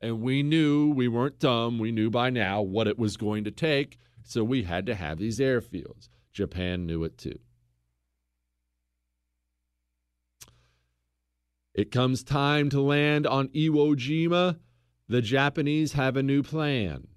And 0.00 0.20
we 0.22 0.42
knew 0.42 0.90
we 0.90 1.08
weren't 1.08 1.38
dumb. 1.38 1.78
We 1.78 1.92
knew 1.92 2.10
by 2.10 2.30
now 2.30 2.62
what 2.62 2.86
it 2.86 2.98
was 2.98 3.16
going 3.16 3.44
to 3.44 3.50
take. 3.50 3.98
So 4.22 4.44
we 4.44 4.62
had 4.62 4.86
to 4.86 4.94
have 4.94 5.18
these 5.18 5.40
airfields. 5.40 6.08
Japan 6.32 6.86
knew 6.86 7.04
it 7.04 7.18
too. 7.18 7.38
It 11.74 11.90
comes 11.90 12.22
time 12.22 12.68
to 12.70 12.80
land 12.80 13.26
on 13.26 13.48
Iwo 13.48 13.96
Jima. 13.96 14.58
The 15.08 15.22
Japanese 15.22 15.92
have 15.94 16.16
a 16.16 16.22
new 16.22 16.42
plan. 16.42 17.08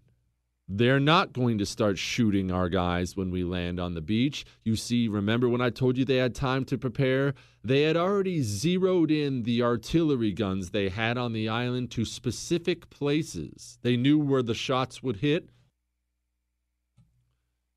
They're 0.76 1.00
not 1.00 1.34
going 1.34 1.60
to 1.60 1.68
start 1.68 2.00
shooting 2.00 2.50
our 2.50 2.68
guys 2.68 3.16
when 3.16 3.30
we 3.30 3.44
land 3.44 3.80
on 3.80 3.94
the 3.94 4.02
beach. 4.02 4.44
You 4.64 4.76
see, 4.76 5.08
remember 5.08 5.48
when 5.48 5.62
I 5.62 5.70
told 5.70 6.00
you 6.00 6.04
they 6.04 6.18
had 6.18 6.34
time 6.34 6.66
to 6.66 6.80
prepare? 6.80 7.36
They 7.64 7.84
had 7.84 7.96
already 7.96 8.42
zeroed 8.42 9.12
in 9.12 9.44
the 9.44 9.62
artillery 9.62 10.32
guns 10.32 10.72
they 10.72 10.90
had 10.90 11.16
on 11.16 11.32
the 11.32 11.48
island 11.48 11.92
to 11.92 12.06
specific 12.06 12.90
places. 12.90 13.78
They 13.84 13.96
knew 13.96 14.18
where 14.18 14.42
the 14.42 14.56
shots 14.56 15.04
would 15.04 15.18
hit. 15.18 15.52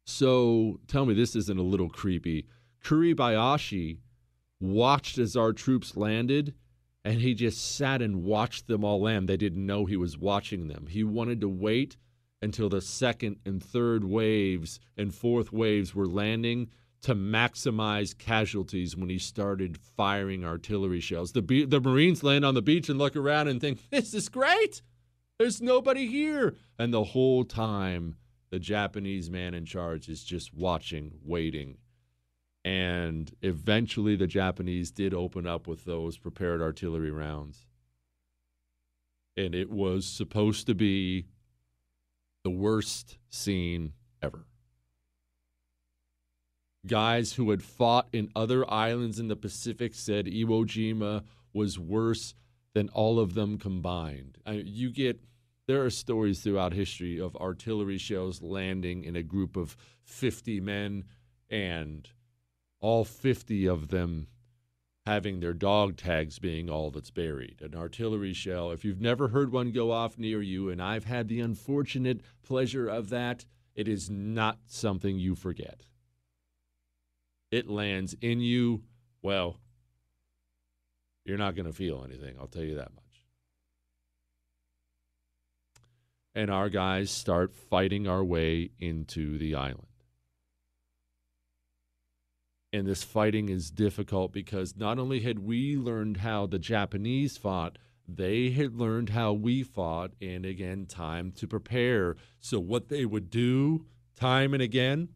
So 0.06 0.80
tell 0.88 1.04
me 1.04 1.12
this 1.12 1.36
isn't 1.36 1.58
a 1.58 1.62
little 1.62 1.90
creepy. 1.90 2.46
Kuribayashi 2.82 3.98
watched 4.58 5.18
as 5.18 5.36
our 5.36 5.52
troops 5.52 5.98
landed 5.98 6.54
and 7.04 7.20
he 7.20 7.34
just 7.34 7.76
sat 7.76 8.00
and 8.00 8.24
watched 8.24 8.68
them 8.68 8.84
all 8.84 9.02
land. 9.02 9.28
They 9.28 9.36
didn't 9.36 9.66
know 9.66 9.84
he 9.84 9.98
was 9.98 10.16
watching 10.16 10.68
them. 10.68 10.86
He 10.88 11.04
wanted 11.04 11.42
to 11.42 11.48
wait 11.48 11.98
until 12.46 12.68
the 12.68 12.80
second 12.80 13.36
and 13.44 13.60
third 13.60 14.04
waves 14.04 14.78
and 14.96 15.12
fourth 15.12 15.52
waves 15.52 15.96
were 15.96 16.06
landing 16.06 16.68
to 17.02 17.12
maximize 17.12 18.16
casualties 18.16 18.96
when 18.96 19.08
he 19.10 19.18
started 19.18 19.76
firing 19.76 20.44
artillery 20.44 21.00
shells. 21.00 21.32
The, 21.32 21.42
be- 21.42 21.64
the 21.64 21.80
Marines 21.80 22.22
land 22.22 22.44
on 22.44 22.54
the 22.54 22.62
beach 22.62 22.88
and 22.88 23.00
look 23.00 23.16
around 23.16 23.48
and 23.48 23.60
think, 23.60 23.80
this 23.90 24.14
is 24.14 24.28
great. 24.28 24.80
There's 25.40 25.60
nobody 25.60 26.06
here. 26.06 26.54
And 26.78 26.94
the 26.94 27.02
whole 27.02 27.44
time, 27.44 28.14
the 28.50 28.60
Japanese 28.60 29.28
man 29.28 29.52
in 29.52 29.64
charge 29.64 30.08
is 30.08 30.22
just 30.22 30.54
watching, 30.54 31.18
waiting. 31.24 31.78
And 32.64 33.34
eventually, 33.42 34.14
the 34.14 34.28
Japanese 34.28 34.92
did 34.92 35.12
open 35.12 35.48
up 35.48 35.66
with 35.66 35.84
those 35.84 36.16
prepared 36.16 36.62
artillery 36.62 37.10
rounds. 37.10 37.66
And 39.36 39.52
it 39.52 39.68
was 39.68 40.06
supposed 40.06 40.68
to 40.68 40.76
be 40.76 41.26
the 42.46 42.50
worst 42.50 43.18
scene 43.28 43.92
ever. 44.22 44.46
Guys 46.86 47.32
who 47.32 47.50
had 47.50 47.60
fought 47.60 48.06
in 48.12 48.30
other 48.36 48.70
islands 48.70 49.18
in 49.18 49.26
the 49.26 49.34
Pacific 49.34 49.92
said 49.92 50.26
Iwo 50.26 50.64
Jima 50.64 51.24
was 51.52 51.76
worse 51.76 52.34
than 52.72 52.88
all 52.90 53.18
of 53.18 53.34
them 53.34 53.58
combined. 53.58 54.38
I, 54.46 54.62
you 54.64 54.92
get 54.92 55.24
there 55.66 55.84
are 55.84 55.90
stories 55.90 56.38
throughout 56.38 56.72
history 56.72 57.20
of 57.20 57.34
artillery 57.34 57.98
shells 57.98 58.40
landing 58.40 59.02
in 59.02 59.16
a 59.16 59.24
group 59.24 59.56
of 59.56 59.76
50 60.04 60.60
men 60.60 61.02
and 61.50 62.08
all 62.78 63.04
50 63.04 63.66
of 63.66 63.88
them 63.88 64.28
having 65.06 65.38
their 65.38 65.52
dog 65.52 65.96
tags 65.96 66.40
being 66.40 66.68
all 66.68 66.90
that's 66.90 67.12
buried. 67.12 67.62
An 67.62 67.76
artillery 67.76 68.32
shell, 68.32 68.72
if 68.72 68.84
you've 68.84 69.00
never 69.00 69.28
heard 69.28 69.52
one 69.52 69.70
go 69.70 69.92
off 69.92 70.18
near 70.18 70.42
you, 70.42 70.68
and 70.68 70.82
I've 70.82 71.04
had 71.04 71.28
the 71.28 71.40
unfortunate 71.40 72.22
pleasure 72.42 72.88
of 72.88 73.08
that, 73.10 73.44
it 73.76 73.86
is 73.86 74.10
not 74.10 74.58
something 74.66 75.16
you 75.16 75.36
forget. 75.36 75.82
It 77.52 77.68
lands 77.68 78.16
in 78.20 78.40
you, 78.40 78.82
well, 79.22 79.60
you're 81.24 81.38
not 81.38 81.54
going 81.54 81.66
to 81.66 81.72
feel 81.72 82.04
anything, 82.04 82.34
I'll 82.40 82.48
tell 82.48 82.64
you 82.64 82.74
that 82.74 82.92
much. 82.92 83.04
And 86.34 86.50
our 86.50 86.68
guys 86.68 87.12
start 87.12 87.54
fighting 87.54 88.08
our 88.08 88.24
way 88.24 88.70
into 88.80 89.38
the 89.38 89.54
island. 89.54 89.86
And 92.72 92.86
this 92.86 93.04
fighting 93.04 93.48
is 93.48 93.70
difficult 93.70 94.32
because 94.32 94.76
not 94.76 94.98
only 94.98 95.20
had 95.20 95.38
we 95.38 95.76
learned 95.76 96.18
how 96.18 96.46
the 96.46 96.58
Japanese 96.58 97.36
fought, 97.36 97.78
they 98.08 98.50
had 98.50 98.76
learned 98.76 99.10
how 99.10 99.32
we 99.32 99.62
fought, 99.62 100.12
and 100.20 100.44
again, 100.44 100.86
time 100.86 101.32
to 101.32 101.46
prepare. 101.46 102.16
So, 102.40 102.60
what 102.60 102.88
they 102.88 103.04
would 103.04 103.30
do 103.30 103.86
time 104.16 104.54
and 104.54 104.62
again, 104.62 105.08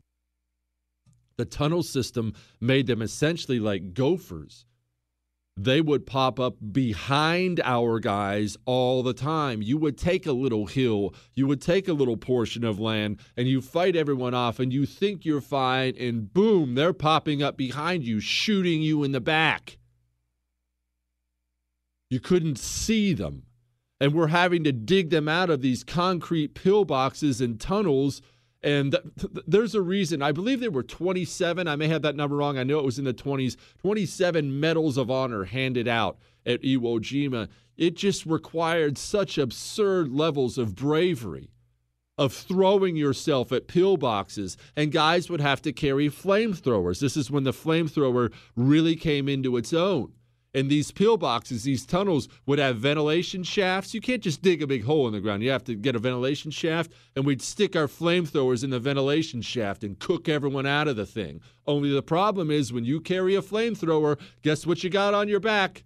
the 1.36 1.44
tunnel 1.44 1.82
system 1.82 2.34
made 2.60 2.86
them 2.86 3.00
essentially 3.00 3.60
like 3.60 3.94
gophers 3.94 4.66
they 5.64 5.80
would 5.80 6.06
pop 6.06 6.40
up 6.40 6.56
behind 6.72 7.60
our 7.64 8.00
guys 8.00 8.56
all 8.64 9.02
the 9.02 9.12
time. 9.12 9.60
You 9.60 9.76
would 9.78 9.98
take 9.98 10.26
a 10.26 10.32
little 10.32 10.66
hill, 10.66 11.14
you 11.34 11.46
would 11.46 11.60
take 11.60 11.86
a 11.86 11.92
little 11.92 12.16
portion 12.16 12.64
of 12.64 12.80
land, 12.80 13.20
and 13.36 13.46
you 13.46 13.60
fight 13.60 13.94
everyone 13.94 14.32
off, 14.32 14.58
and 14.58 14.72
you 14.72 14.86
think 14.86 15.24
you're 15.24 15.40
fine, 15.40 15.94
and 15.98 16.32
boom, 16.32 16.74
they're 16.74 16.92
popping 16.92 17.42
up 17.42 17.56
behind 17.56 18.04
you, 18.04 18.20
shooting 18.20 18.80
you 18.80 19.04
in 19.04 19.12
the 19.12 19.20
back. 19.20 19.78
You 22.08 22.20
couldn't 22.20 22.58
see 22.58 23.12
them. 23.12 23.44
And 24.00 24.14
we're 24.14 24.28
having 24.28 24.64
to 24.64 24.72
dig 24.72 25.10
them 25.10 25.28
out 25.28 25.50
of 25.50 25.60
these 25.60 25.84
concrete 25.84 26.54
pillboxes 26.54 27.42
and 27.42 27.60
tunnels 27.60 28.22
and 28.62 28.92
th- 28.92 29.04
th- 29.18 29.44
there's 29.46 29.74
a 29.74 29.82
reason. 29.82 30.22
I 30.22 30.32
believe 30.32 30.60
there 30.60 30.70
were 30.70 30.82
27. 30.82 31.66
I 31.66 31.76
may 31.76 31.88
have 31.88 32.02
that 32.02 32.16
number 32.16 32.36
wrong. 32.36 32.58
I 32.58 32.64
know 32.64 32.78
it 32.78 32.84
was 32.84 32.98
in 32.98 33.04
the 33.04 33.14
20s. 33.14 33.56
27 33.78 34.60
medals 34.60 34.96
of 34.96 35.10
honor 35.10 35.44
handed 35.44 35.88
out 35.88 36.18
at 36.44 36.62
Iwo 36.62 37.00
Jima. 37.00 37.48
It 37.76 37.96
just 37.96 38.26
required 38.26 38.98
such 38.98 39.38
absurd 39.38 40.10
levels 40.10 40.58
of 40.58 40.74
bravery, 40.74 41.50
of 42.18 42.32
throwing 42.34 42.96
yourself 42.96 43.52
at 43.52 43.68
pillboxes. 43.68 44.56
And 44.76 44.92
guys 44.92 45.30
would 45.30 45.40
have 45.40 45.62
to 45.62 45.72
carry 45.72 46.10
flamethrowers. 46.10 47.00
This 47.00 47.16
is 47.16 47.30
when 47.30 47.44
the 47.44 47.52
flamethrower 47.52 48.32
really 48.56 48.96
came 48.96 49.28
into 49.28 49.56
its 49.56 49.72
own. 49.72 50.12
And 50.52 50.68
these 50.68 50.90
pillboxes, 50.90 51.62
these 51.62 51.86
tunnels 51.86 52.28
would 52.46 52.58
have 52.58 52.78
ventilation 52.78 53.44
shafts. 53.44 53.94
You 53.94 54.00
can't 54.00 54.22
just 54.22 54.42
dig 54.42 54.62
a 54.62 54.66
big 54.66 54.82
hole 54.82 55.06
in 55.06 55.12
the 55.12 55.20
ground. 55.20 55.44
You 55.44 55.50
have 55.50 55.62
to 55.64 55.76
get 55.76 55.94
a 55.94 56.00
ventilation 56.00 56.50
shaft, 56.50 56.92
and 57.14 57.24
we'd 57.24 57.40
stick 57.40 57.76
our 57.76 57.86
flamethrowers 57.86 58.64
in 58.64 58.70
the 58.70 58.80
ventilation 58.80 59.42
shaft 59.42 59.84
and 59.84 59.98
cook 59.98 60.28
everyone 60.28 60.66
out 60.66 60.88
of 60.88 60.96
the 60.96 61.06
thing. 61.06 61.40
Only 61.66 61.92
the 61.92 62.02
problem 62.02 62.50
is 62.50 62.72
when 62.72 62.84
you 62.84 63.00
carry 63.00 63.36
a 63.36 63.42
flamethrower, 63.42 64.18
guess 64.42 64.66
what 64.66 64.82
you 64.82 64.90
got 64.90 65.14
on 65.14 65.28
your 65.28 65.40
back? 65.40 65.84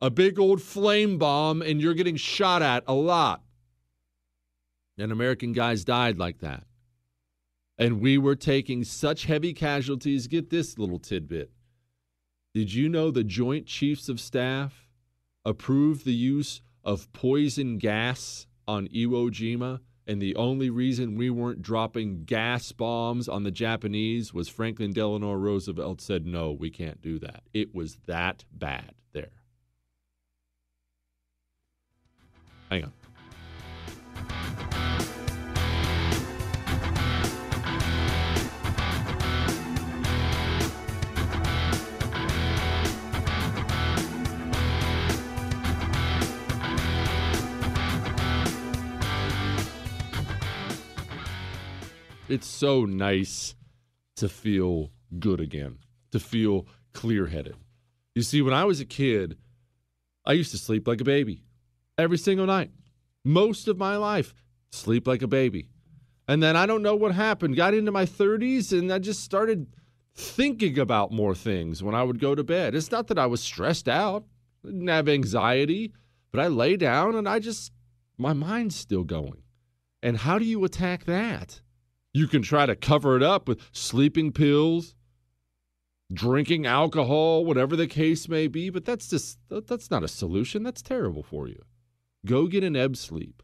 A 0.00 0.08
big 0.08 0.38
old 0.38 0.62
flame 0.62 1.18
bomb, 1.18 1.60
and 1.60 1.80
you're 1.80 1.92
getting 1.92 2.16
shot 2.16 2.62
at 2.62 2.84
a 2.86 2.94
lot. 2.94 3.42
And 4.96 5.12
American 5.12 5.52
guys 5.52 5.84
died 5.84 6.18
like 6.18 6.38
that. 6.38 6.64
And 7.76 8.00
we 8.00 8.16
were 8.16 8.34
taking 8.34 8.84
such 8.84 9.26
heavy 9.26 9.52
casualties. 9.52 10.28
Get 10.28 10.50
this 10.50 10.78
little 10.78 10.98
tidbit 10.98 11.52
did 12.54 12.72
you 12.72 12.88
know 12.88 13.10
the 13.10 13.24
Joint 13.24 13.66
Chiefs 13.66 14.08
of 14.08 14.20
Staff 14.20 14.88
approved 15.44 16.04
the 16.04 16.14
use 16.14 16.62
of 16.84 17.12
poison 17.12 17.78
gas 17.78 18.46
on 18.66 18.88
Iwo 18.88 19.30
Jima? 19.30 19.80
And 20.06 20.22
the 20.22 20.36
only 20.36 20.70
reason 20.70 21.16
we 21.16 21.28
weren't 21.28 21.60
dropping 21.60 22.24
gas 22.24 22.72
bombs 22.72 23.28
on 23.28 23.42
the 23.42 23.50
Japanese 23.50 24.32
was 24.32 24.48
Franklin 24.48 24.94
Delano 24.94 25.34
Roosevelt 25.34 26.00
said, 26.00 26.24
no, 26.24 26.50
we 26.50 26.70
can't 26.70 27.02
do 27.02 27.18
that. 27.18 27.42
It 27.52 27.74
was 27.74 27.98
that 28.06 28.44
bad 28.50 28.94
there. 29.12 29.28
Hang 32.70 32.84
on. 32.84 32.92
It's 52.28 52.46
so 52.46 52.84
nice 52.84 53.54
to 54.16 54.28
feel 54.28 54.90
good 55.18 55.40
again, 55.40 55.78
to 56.12 56.20
feel 56.20 56.66
clear 56.92 57.26
headed. 57.26 57.56
You 58.14 58.20
see, 58.20 58.42
when 58.42 58.52
I 58.52 58.64
was 58.64 58.80
a 58.80 58.84
kid, 58.84 59.38
I 60.26 60.32
used 60.32 60.50
to 60.50 60.58
sleep 60.58 60.86
like 60.86 61.00
a 61.00 61.04
baby 61.04 61.42
every 61.96 62.18
single 62.18 62.44
night. 62.44 62.70
Most 63.24 63.66
of 63.66 63.78
my 63.78 63.96
life, 63.96 64.34
sleep 64.72 65.06
like 65.06 65.22
a 65.22 65.26
baby. 65.26 65.70
And 66.26 66.42
then 66.42 66.54
I 66.54 66.66
don't 66.66 66.82
know 66.82 66.94
what 66.94 67.14
happened. 67.14 67.56
Got 67.56 67.72
into 67.72 67.92
my 67.92 68.04
30s 68.04 68.78
and 68.78 68.92
I 68.92 68.98
just 68.98 69.24
started 69.24 69.66
thinking 70.14 70.78
about 70.78 71.10
more 71.10 71.34
things 71.34 71.82
when 71.82 71.94
I 71.94 72.02
would 72.02 72.20
go 72.20 72.34
to 72.34 72.44
bed. 72.44 72.74
It's 72.74 72.90
not 72.90 73.06
that 73.06 73.18
I 73.18 73.24
was 73.24 73.42
stressed 73.42 73.88
out, 73.88 74.24
didn't 74.62 74.88
have 74.88 75.08
anxiety, 75.08 75.94
but 76.30 76.40
I 76.40 76.48
lay 76.48 76.76
down 76.76 77.14
and 77.14 77.26
I 77.26 77.38
just, 77.38 77.72
my 78.18 78.34
mind's 78.34 78.76
still 78.76 79.04
going. 79.04 79.44
And 80.02 80.18
how 80.18 80.38
do 80.38 80.44
you 80.44 80.62
attack 80.64 81.04
that? 81.06 81.62
You 82.14 82.26
can 82.26 82.42
try 82.42 82.66
to 82.66 82.74
cover 82.76 83.16
it 83.16 83.22
up 83.22 83.48
with 83.48 83.60
sleeping 83.72 84.32
pills, 84.32 84.94
drinking 86.12 86.66
alcohol, 86.66 87.44
whatever 87.44 87.76
the 87.76 87.86
case 87.86 88.28
may 88.28 88.46
be, 88.46 88.70
but 88.70 88.84
that's 88.84 89.08
just 89.08 89.38
that's 89.48 89.90
not 89.90 90.04
a 90.04 90.08
solution. 90.08 90.62
That's 90.62 90.82
terrible 90.82 91.22
for 91.22 91.48
you. 91.48 91.62
Go 92.26 92.46
get 92.46 92.64
an 92.64 92.76
ebb 92.76 92.96
sleep. 92.96 93.42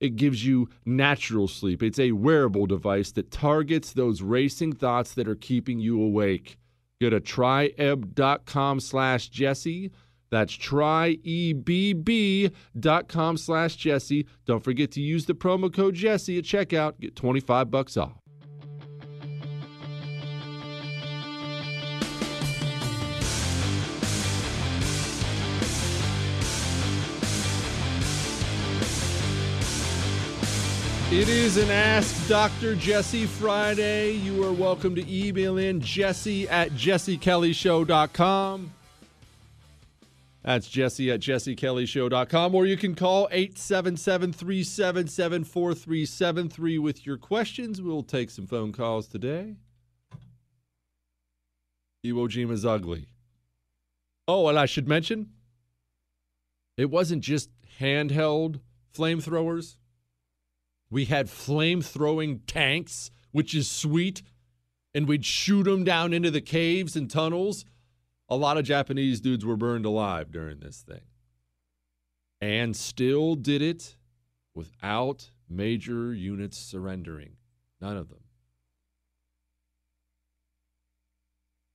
It 0.00 0.16
gives 0.16 0.44
you 0.44 0.68
natural 0.84 1.46
sleep. 1.46 1.80
It's 1.80 2.00
a 2.00 2.10
wearable 2.10 2.66
device 2.66 3.12
that 3.12 3.30
targets 3.30 3.92
those 3.92 4.20
racing 4.20 4.72
thoughts 4.72 5.14
that 5.14 5.28
are 5.28 5.36
keeping 5.36 5.78
you 5.78 6.02
awake. 6.02 6.58
Go 7.00 7.08
to 7.10 7.20
tryebb.com 7.20 8.80
slash 8.80 9.28
Jesse. 9.28 9.92
That's 10.32 10.56
tryebb.com 10.56 13.36
slash 13.36 13.76
Jesse. 13.76 14.26
Don't 14.46 14.64
forget 14.64 14.90
to 14.92 15.02
use 15.02 15.26
the 15.26 15.34
promo 15.34 15.70
code 15.70 15.94
Jesse 15.94 16.38
at 16.38 16.44
checkout. 16.44 16.98
Get 16.98 17.14
25 17.14 17.70
bucks 17.70 17.98
off. 17.98 18.14
It 31.12 31.28
is 31.28 31.58
an 31.58 31.70
Ask 31.70 32.26
Dr. 32.26 32.74
Jesse 32.74 33.26
Friday. 33.26 34.12
You 34.12 34.42
are 34.44 34.52
welcome 34.52 34.94
to 34.94 35.14
email 35.14 35.58
in 35.58 35.82
jesse 35.82 36.48
at 36.48 36.70
jessekellyshow.com. 36.70 38.72
That's 40.44 40.68
jesse 40.68 41.10
at 41.10 41.20
jessekellyshow.com. 41.20 42.54
Or 42.54 42.66
you 42.66 42.76
can 42.76 42.94
call 42.94 43.28
877 43.30 44.32
377 44.32 45.44
4373 45.44 46.78
with 46.78 47.06
your 47.06 47.16
questions. 47.16 47.80
We'll 47.80 48.02
take 48.02 48.30
some 48.30 48.46
phone 48.46 48.72
calls 48.72 49.06
today. 49.06 49.56
Iwo 52.04 52.28
Jima's 52.28 52.66
ugly. 52.66 53.06
Oh, 54.26 54.48
and 54.48 54.58
I 54.58 54.66
should 54.66 54.88
mention, 54.88 55.30
it 56.76 56.90
wasn't 56.90 57.22
just 57.22 57.50
handheld 57.80 58.60
flamethrowers. 58.94 59.76
We 60.90 61.06
had 61.06 61.30
flame 61.30 61.80
throwing 61.80 62.40
tanks, 62.40 63.10
which 63.30 63.54
is 63.54 63.70
sweet, 63.70 64.22
and 64.94 65.08
we'd 65.08 65.24
shoot 65.24 65.64
them 65.64 65.84
down 65.84 66.12
into 66.12 66.30
the 66.30 66.40
caves 66.40 66.96
and 66.96 67.10
tunnels. 67.10 67.64
A 68.32 68.36
lot 68.36 68.56
of 68.56 68.64
Japanese 68.64 69.20
dudes 69.20 69.44
were 69.44 69.58
burned 69.58 69.84
alive 69.84 70.32
during 70.32 70.60
this 70.60 70.80
thing. 70.80 71.02
And 72.40 72.74
still 72.74 73.34
did 73.34 73.60
it 73.60 73.94
without 74.54 75.32
major 75.50 76.14
units 76.14 76.56
surrendering. 76.56 77.36
None 77.78 77.98
of 77.98 78.08
them. 78.08 78.24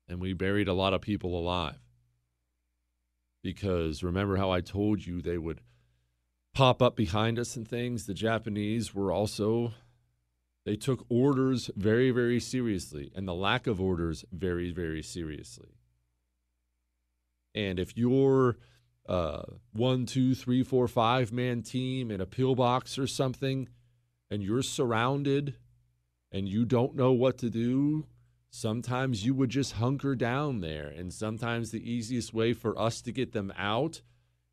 And 0.09 0.19
we 0.19 0.33
buried 0.33 0.67
a 0.67 0.73
lot 0.73 0.95
of 0.95 1.01
people 1.01 1.37
alive. 1.37 1.77
Because 3.43 4.01
remember 4.01 4.37
how 4.37 4.49
I 4.49 4.61
told 4.61 5.05
you 5.05 5.21
they 5.21 5.37
would 5.37 5.61
pop 6.55 6.81
up 6.81 6.95
behind 6.95 7.37
us 7.37 7.55
and 7.55 7.67
things, 7.67 8.07
the 8.07 8.15
Japanese 8.15 8.95
were 8.95 9.11
also 9.11 9.73
they 10.65 10.75
took 10.75 11.05
orders 11.07 11.69
very, 11.75 12.09
very 12.09 12.39
seriously, 12.39 13.11
and 13.15 13.27
the 13.27 13.35
lack 13.35 13.67
of 13.67 13.79
orders 13.79 14.25
very, 14.31 14.71
very 14.71 15.03
seriously. 15.03 15.76
And 17.57 17.79
if 17.79 17.97
you're 17.97 18.55
uh, 19.09 19.41
one, 19.73 20.05
two, 20.05 20.35
three, 20.35 20.61
four, 20.61 20.87
five 20.87 21.33
man 21.33 21.63
team 21.63 22.11
in 22.11 22.21
a 22.21 22.27
pillbox 22.27 22.99
or 22.99 23.07
something, 23.07 23.67
and 24.29 24.43
you're 24.43 24.61
surrounded 24.61 25.55
and 26.31 26.47
you 26.47 26.65
don't 26.65 26.95
know 26.95 27.13
what 27.13 27.39
to 27.39 27.49
do, 27.49 28.05
sometimes 28.51 29.25
you 29.25 29.33
would 29.33 29.49
just 29.49 29.73
hunker 29.73 30.13
down 30.13 30.61
there. 30.61 30.87
And 30.87 31.11
sometimes 31.11 31.71
the 31.71 31.91
easiest 31.91 32.31
way 32.31 32.53
for 32.53 32.77
us 32.79 33.01
to 33.01 33.11
get 33.11 33.31
them 33.31 33.51
out 33.57 34.03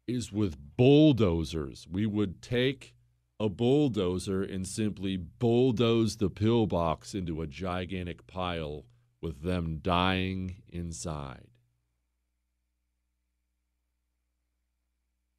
is 0.06 0.32
with 0.32 0.56
bulldozers. 0.78 1.86
We 1.90 2.06
would 2.06 2.40
take 2.40 2.94
a 3.38 3.50
bulldozer 3.50 4.42
and 4.42 4.66
simply 4.66 5.18
bulldoze 5.18 6.16
the 6.16 6.30
pillbox 6.30 7.14
into 7.14 7.42
a 7.42 7.46
gigantic 7.46 8.26
pile 8.26 8.86
with 9.20 9.42
them 9.42 9.80
dying 9.82 10.62
inside. 10.70 11.48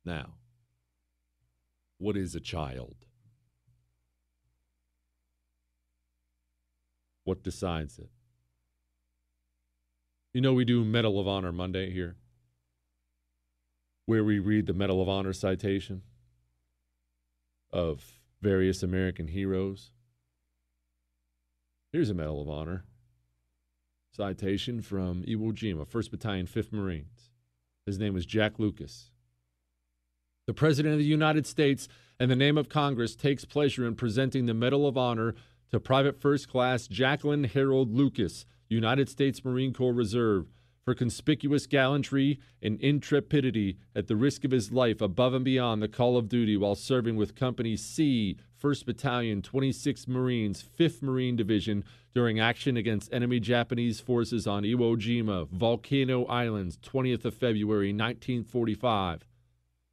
Now, 0.06 0.36
what 1.98 2.16
is 2.16 2.36
a 2.36 2.40
child? 2.40 2.96
What 7.24 7.44
decides 7.44 7.98
it? 7.98 8.10
You 10.34 10.42
know, 10.42 10.54
we 10.54 10.66
do 10.66 10.84
Medal 10.84 11.20
of 11.20 11.28
Honor 11.28 11.52
Monday 11.52 11.92
here 11.92 12.18
where 14.06 14.24
we 14.24 14.38
read 14.38 14.68
the 14.68 14.74
Medal 14.74 15.02
of 15.02 15.10
Honor 15.10 15.34
citation 15.34 16.04
of 17.72 18.20
various 18.42 18.84
American 18.84 19.28
heroes. 19.28 19.92
Here's 21.92 22.10
a 22.10 22.14
Medal 22.14 22.42
of 22.42 22.50
Honor 22.50 22.86
citation 24.12 24.82
from 24.82 25.24
Iwo 25.24 25.52
Jima, 25.54 25.88
1st 25.88 26.12
Battalion, 26.12 26.48
5th 26.48 26.72
Marines. 26.72 27.32
His 27.86 27.98
name 28.00 28.14
was 28.14 28.26
Jack 28.26 28.60
Lucas. 28.60 29.12
The 30.48 30.54
President 30.54 30.94
of 30.94 31.00
the 31.00 31.06
United 31.06 31.48
States, 31.48 31.88
in 32.20 32.30
the 32.30 32.36
name 32.36 32.56
of 32.56 32.70
Congress, 32.70 33.16
takes 33.16 33.46
pleasure 33.46 33.88
in 33.88 33.96
presenting 33.96 34.46
the 34.46 34.54
Medal 34.54 34.86
of 34.88 34.96
Honor 34.96 35.34
to 35.72 35.80
Private 35.80 36.22
First 36.22 36.50
Class 36.50 36.86
Jacklyn 36.88 37.46
Harold 37.46 37.92
Lucas, 37.92 38.46
United 38.70 39.10
States 39.10 39.44
Marine 39.44 39.74
Corps 39.74 39.92
Reserve, 39.92 40.46
for 40.84 40.94
conspicuous 40.94 41.66
gallantry 41.66 42.40
and 42.62 42.80
intrepidity 42.80 43.80
at 43.96 44.06
the 44.06 44.16
risk 44.16 44.46
of 44.46 44.52
his 44.52 44.72
life 44.72 45.02
above 45.02 45.34
and 45.34 45.44
beyond 45.44 45.82
the 45.82 45.88
call 45.88 46.16
of 46.16 46.30
duty 46.30 46.56
while 46.56 46.76
serving 46.76 47.16
with 47.16 47.34
Company 47.34 47.76
C, 47.76 48.38
1st 48.62 48.86
Battalion, 48.86 49.42
26th 49.42 50.08
Marines, 50.08 50.64
5th 50.78 51.02
Marine 51.02 51.36
Division 51.36 51.84
during 52.14 52.40
action 52.40 52.78
against 52.78 53.12
enemy 53.12 53.40
Japanese 53.40 54.00
forces 54.00 54.46
on 54.46 54.62
Iwo 54.62 54.96
Jima, 54.96 55.50
Volcano 55.50 56.24
Islands, 56.26 56.78
20th 56.78 57.26
of 57.26 57.34
February 57.34 57.88
1945. 57.88 59.26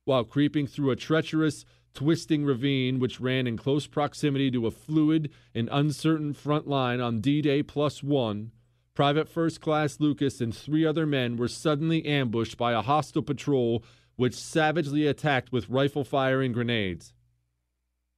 While 0.05 0.25
creeping 0.25 0.67
through 0.67 0.91
a 0.91 0.97
treacherous, 0.97 1.65
twisting 1.95 2.45
ravine 2.45 2.99
which 2.99 3.21
ran 3.21 3.47
in 3.47 3.57
close 3.57 3.87
proximity 3.87 4.51
to 4.51 4.67
a 4.67 4.71
fluid 4.71 5.31
and 5.55 5.69
uncertain 5.71 6.33
front 6.33 6.67
line 6.67 7.01
on 7.01 7.21
D 7.21 7.41
Day 7.43 7.63
plus 7.63 8.03
one, 8.03 8.51
Private 8.95 9.29
First 9.29 9.61
Class 9.61 10.01
Lucas 10.01 10.41
and 10.41 10.55
three 10.55 10.85
other 10.85 11.07
men 11.07 11.37
were 11.37 11.49
suddenly 11.49 12.05
ambushed 12.05 12.59
by 12.59 12.73
a 12.73 12.83
hostile 12.83 13.23
patrol 13.23 13.85
which 14.17 14.35
savagely 14.35 15.07
attacked 15.07 15.51
with 15.51 15.71
rifle 15.71 16.05
fire 16.05 16.43
and 16.43 16.53
grenades. 16.53 17.15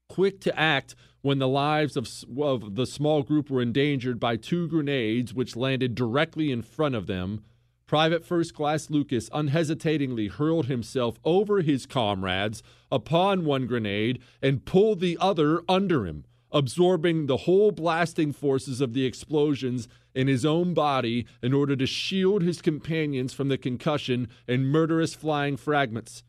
Quick 0.08 0.40
to 0.40 0.58
act 0.58 0.94
when 1.22 1.38
the 1.38 1.48
lives 1.48 1.96
of, 1.96 2.08
of 2.40 2.74
the 2.74 2.86
small 2.86 3.22
group 3.22 3.50
were 3.50 3.62
endangered 3.62 4.18
by 4.18 4.36
two 4.36 4.68
grenades 4.68 5.32
which 5.32 5.56
landed 5.56 5.94
directly 5.94 6.50
in 6.50 6.60
front 6.60 6.94
of 6.94 7.06
them, 7.06 7.44
Private 7.86 8.24
First 8.24 8.54
Class 8.54 8.88
Lucas 8.88 9.28
unhesitatingly 9.30 10.28
hurled 10.28 10.66
himself 10.66 11.18
over 11.22 11.60
his 11.60 11.84
comrades 11.84 12.62
upon 12.90 13.44
one 13.44 13.66
grenade 13.66 14.20
and 14.40 14.64
pulled 14.64 15.00
the 15.00 15.18
other 15.20 15.62
under 15.68 16.06
him, 16.06 16.24
absorbing 16.50 17.26
the 17.26 17.38
whole 17.38 17.72
blasting 17.72 18.32
forces 18.32 18.80
of 18.80 18.94
the 18.94 19.04
explosions 19.04 19.86
in 20.14 20.28
his 20.28 20.46
own 20.46 20.72
body 20.72 21.26
in 21.42 21.52
order 21.52 21.76
to 21.76 21.86
shield 21.86 22.40
his 22.40 22.62
companions 22.62 23.34
from 23.34 23.48
the 23.48 23.58
concussion 23.58 24.28
and 24.48 24.70
murderous 24.70 25.14
flying 25.14 25.58
fragments. 25.58 26.22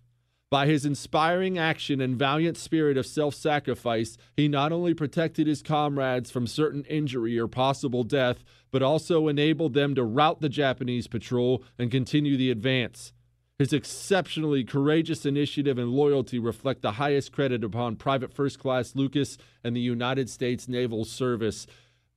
By 0.51 0.67
his 0.67 0.85
inspiring 0.85 1.57
action 1.57 1.99
and 1.99 2.17
valiant 2.17 2.57
spirit 2.57 2.97
of 2.97 3.07
self 3.07 3.33
sacrifice, 3.33 4.17
he 4.37 4.47
not 4.47 4.71
only 4.71 4.93
protected 4.93 5.47
his 5.47 5.63
comrades 5.63 6.29
from 6.29 6.45
certain 6.45 6.83
injury 6.85 7.37
or 7.39 7.47
possible 7.47 8.03
death, 8.03 8.43
but 8.71 8.83
also 8.83 9.27
enabled 9.27 9.73
them 9.73 9.95
to 9.95 10.03
rout 10.03 10.41
the 10.41 10.49
Japanese 10.49 11.07
patrol 11.07 11.63
and 11.79 11.89
continue 11.89 12.37
the 12.37 12.51
advance. 12.51 13.11
His 13.57 13.73
exceptionally 13.73 14.63
courageous 14.65 15.25
initiative 15.25 15.77
and 15.77 15.93
loyalty 15.93 16.39
reflect 16.39 16.81
the 16.81 16.93
highest 16.93 17.31
credit 17.31 17.63
upon 17.63 17.95
Private 17.95 18.33
First 18.33 18.59
Class 18.59 18.95
Lucas 18.95 19.37
and 19.63 19.75
the 19.75 19.81
United 19.81 20.29
States 20.29 20.67
Naval 20.67 21.05
Service. 21.05 21.65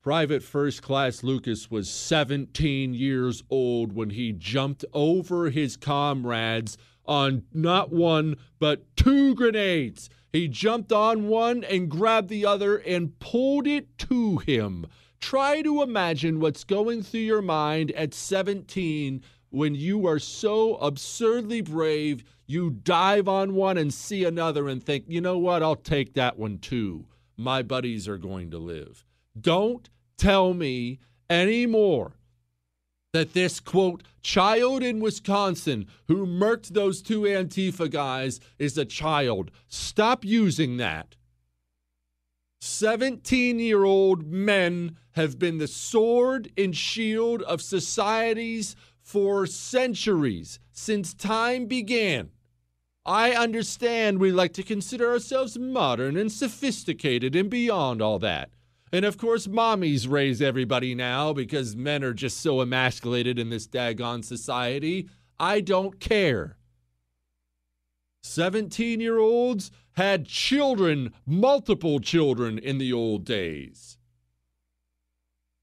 Private 0.02 0.42
First 0.42 0.82
Class 0.82 1.22
Lucas 1.22 1.70
was 1.70 1.88
17 1.88 2.92
years 2.92 3.44
old 3.50 3.92
when 3.92 4.10
he 4.10 4.32
jumped 4.32 4.84
over 4.92 5.50
his 5.50 5.76
comrades 5.76 6.76
on 7.08 7.42
not 7.52 7.90
one, 7.90 8.36
but 8.58 8.84
two 8.96 9.34
grenades. 9.34 10.10
He 10.32 10.46
jumped 10.46 10.92
on 10.92 11.26
one 11.26 11.64
and 11.64 11.90
grabbed 11.90 12.28
the 12.28 12.44
other 12.44 12.76
and 12.76 13.18
pulled 13.18 13.66
it 13.66 13.96
to 13.98 14.38
him. 14.38 14.86
Try 15.18 15.62
to 15.62 15.82
imagine 15.82 16.38
what's 16.38 16.62
going 16.62 17.02
through 17.02 17.20
your 17.20 17.42
mind 17.42 17.90
at 17.92 18.14
17 18.14 19.22
when 19.50 19.74
you 19.74 20.06
are 20.06 20.18
so 20.18 20.76
absurdly 20.76 21.62
brave, 21.62 22.22
you 22.46 22.70
dive 22.70 23.26
on 23.26 23.54
one 23.54 23.78
and 23.78 23.92
see 23.92 24.24
another 24.24 24.68
and 24.68 24.84
think, 24.84 25.06
you 25.08 25.22
know 25.22 25.38
what, 25.38 25.62
I'll 25.62 25.74
take 25.74 26.14
that 26.14 26.38
one 26.38 26.58
too. 26.58 27.06
My 27.36 27.62
buddies 27.62 28.06
are 28.06 28.18
going 28.18 28.50
to 28.50 28.58
live. 28.58 29.06
Don't 29.40 29.88
tell 30.18 30.52
me 30.52 30.98
anymore 31.30 32.17
that 33.12 33.32
this 33.32 33.60
quote 33.60 34.02
child 34.20 34.82
in 34.82 35.00
Wisconsin 35.00 35.86
who 36.08 36.26
murked 36.26 36.68
those 36.68 37.00
two 37.00 37.22
Antifa 37.22 37.90
guys 37.90 38.40
is 38.58 38.76
a 38.76 38.84
child. 38.84 39.50
Stop 39.68 40.24
using 40.24 40.76
that. 40.76 41.16
17 42.60 43.58
year 43.58 43.84
old 43.84 44.26
men 44.26 44.96
have 45.12 45.38
been 45.38 45.58
the 45.58 45.68
sword 45.68 46.50
and 46.58 46.76
shield 46.76 47.42
of 47.42 47.62
societies 47.62 48.76
for 49.00 49.46
centuries, 49.46 50.58
since 50.70 51.14
time 51.14 51.66
began. 51.66 52.30
I 53.06 53.32
understand 53.32 54.18
we 54.18 54.32
like 54.32 54.52
to 54.54 54.62
consider 54.62 55.10
ourselves 55.10 55.58
modern 55.58 56.18
and 56.18 56.30
sophisticated 56.30 57.34
and 57.34 57.48
beyond 57.48 58.02
all 58.02 58.18
that. 58.18 58.50
And 58.92 59.04
of 59.04 59.18
course, 59.18 59.46
mommies 59.46 60.08
raise 60.08 60.40
everybody 60.40 60.94
now 60.94 61.32
because 61.32 61.76
men 61.76 62.02
are 62.02 62.14
just 62.14 62.40
so 62.40 62.60
emasculated 62.60 63.38
in 63.38 63.50
this 63.50 63.66
daggone 63.66 64.24
society. 64.24 65.08
I 65.38 65.60
don't 65.60 66.00
care. 66.00 66.56
17 68.22 69.00
year 69.00 69.18
olds 69.18 69.70
had 69.92 70.26
children, 70.26 71.12
multiple 71.26 72.00
children 72.00 72.58
in 72.58 72.78
the 72.78 72.92
old 72.92 73.24
days. 73.24 73.98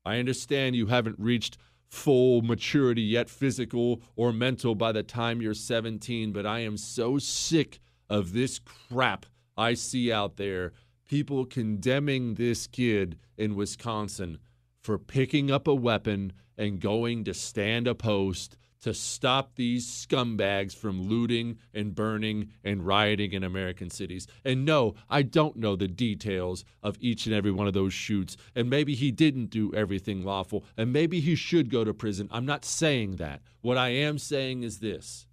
I 0.05 0.19
understand 0.19 0.75
you 0.75 0.87
haven't 0.87 1.19
reached 1.19 1.57
full 1.87 2.41
maturity 2.41 3.01
yet, 3.01 3.29
physical 3.29 4.01
or 4.15 4.31
mental, 4.31 4.75
by 4.75 4.91
the 4.91 5.03
time 5.03 5.41
you're 5.41 5.53
17, 5.53 6.31
but 6.31 6.45
I 6.45 6.59
am 6.59 6.77
so 6.77 7.17
sick 7.17 7.79
of 8.09 8.33
this 8.33 8.59
crap 8.59 9.25
I 9.57 9.73
see 9.73 10.11
out 10.11 10.37
there 10.37 10.73
people 11.05 11.45
condemning 11.45 12.35
this 12.35 12.67
kid 12.67 13.17
in 13.37 13.55
Wisconsin 13.55 14.39
for 14.81 14.97
picking 14.97 15.51
up 15.51 15.67
a 15.67 15.75
weapon 15.75 16.33
and 16.57 16.79
going 16.79 17.23
to 17.23 17.33
stand 17.33 17.87
a 17.87 17.95
post 17.95 18.57
to 18.85 18.93
stop 18.93 19.55
these 19.55 19.87
scumbags 19.87 20.75
from 20.75 21.01
looting 21.01 21.57
and 21.73 21.95
burning 21.95 22.51
and 22.63 22.85
rioting 22.85 23.33
in 23.33 23.43
American 23.43 23.89
cities. 23.89 24.27
And 24.43 24.63
no, 24.63 24.93
I 25.09 25.23
don't 25.23 25.55
know 25.55 25.75
the 25.75 25.87
details 25.87 26.63
of 26.83 26.95
each 26.99 27.25
and 27.25 27.33
every 27.33 27.49
one 27.49 27.65
of 27.65 27.73
those 27.73 27.93
shoots. 27.93 28.37
And 28.55 28.69
maybe 28.69 28.93
he 28.93 29.09
didn't 29.09 29.47
do 29.47 29.73
everything 29.73 30.23
lawful, 30.23 30.65
and 30.77 30.93
maybe 30.93 31.19
he 31.19 31.33
should 31.33 31.71
go 31.71 31.83
to 31.83 31.95
prison. 31.95 32.29
I'm 32.31 32.45
not 32.45 32.63
saying 32.63 33.15
that. 33.15 33.41
What 33.61 33.77
I 33.79 33.89
am 33.89 34.19
saying 34.19 34.61
is 34.61 34.77
this 34.77 35.25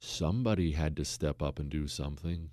somebody 0.00 0.72
had 0.72 0.96
to 0.96 1.04
step 1.04 1.42
up 1.42 1.58
and 1.58 1.70
do 1.70 1.86
something. 1.86 2.50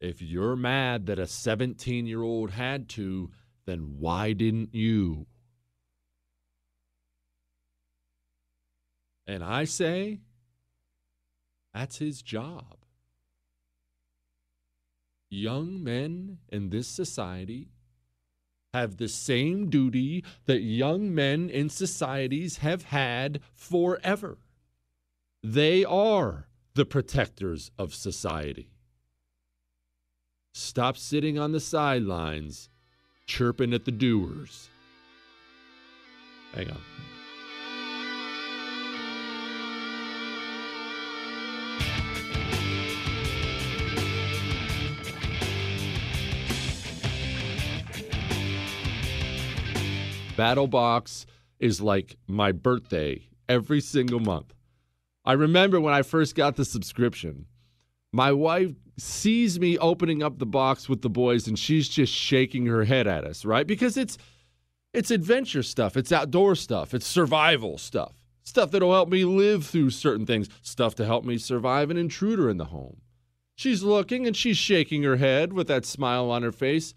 If 0.00 0.22
you're 0.22 0.56
mad 0.56 1.06
that 1.06 1.18
a 1.18 1.26
17 1.26 2.06
year 2.06 2.22
old 2.22 2.50
had 2.50 2.88
to, 2.90 3.30
then 3.66 3.96
why 3.98 4.32
didn't 4.32 4.74
you? 4.74 5.26
And 9.26 9.44
I 9.44 9.64
say, 9.64 10.20
that's 11.72 11.98
his 11.98 12.22
job. 12.22 12.78
Young 15.30 15.84
men 15.84 16.38
in 16.48 16.70
this 16.70 16.88
society 16.88 17.68
have 18.74 18.96
the 18.96 19.08
same 19.08 19.68
duty 19.68 20.24
that 20.46 20.62
young 20.62 21.14
men 21.14 21.48
in 21.48 21.68
societies 21.68 22.58
have 22.58 22.84
had 22.84 23.40
forever. 23.54 24.38
They 25.42 25.86
are 25.86 26.48
the 26.74 26.84
protectors 26.84 27.70
of 27.78 27.94
society. 27.94 28.72
Stop 30.52 30.98
sitting 30.98 31.38
on 31.38 31.52
the 31.52 31.60
sidelines, 31.60 32.68
chirping 33.26 33.72
at 33.72 33.86
the 33.86 33.90
doers. 33.90 34.68
Hang 36.52 36.70
on. 36.70 36.80
Battle 50.36 50.66
Box 50.66 51.24
is 51.58 51.80
like 51.80 52.16
my 52.26 52.52
birthday 52.52 53.22
every 53.48 53.80
single 53.80 54.20
month. 54.20 54.52
I 55.24 55.32
remember 55.34 55.80
when 55.80 55.94
I 55.94 56.02
first 56.02 56.34
got 56.34 56.56
the 56.56 56.64
subscription, 56.64 57.46
my 58.12 58.32
wife 58.32 58.72
sees 58.96 59.58
me 59.60 59.78
opening 59.78 60.22
up 60.22 60.38
the 60.38 60.46
box 60.46 60.88
with 60.88 61.02
the 61.02 61.10
boys 61.10 61.46
and 61.46 61.58
she's 61.58 61.88
just 61.88 62.12
shaking 62.12 62.66
her 62.66 62.84
head 62.84 63.06
at 63.06 63.24
us, 63.24 63.44
right? 63.44 63.66
Because 63.66 63.96
it's 63.96 64.18
it's 64.92 65.10
adventure 65.10 65.62
stuff, 65.62 65.96
it's 65.96 66.10
outdoor 66.10 66.56
stuff, 66.56 66.94
it's 66.94 67.06
survival 67.06 67.78
stuff. 67.78 68.14
Stuff 68.42 68.72
that'll 68.72 68.92
help 68.92 69.08
me 69.08 69.24
live 69.24 69.64
through 69.66 69.90
certain 69.90 70.26
things, 70.26 70.48
stuff 70.62 70.94
to 70.96 71.06
help 71.06 71.24
me 71.24 71.38
survive 71.38 71.90
an 71.90 71.96
intruder 71.96 72.50
in 72.50 72.56
the 72.56 72.66
home. 72.66 73.00
She's 73.54 73.82
looking 73.82 74.26
and 74.26 74.36
she's 74.36 74.56
shaking 74.56 75.02
her 75.04 75.16
head 75.16 75.52
with 75.52 75.68
that 75.68 75.84
smile 75.84 76.30
on 76.30 76.42
her 76.42 76.50
face. 76.50 76.94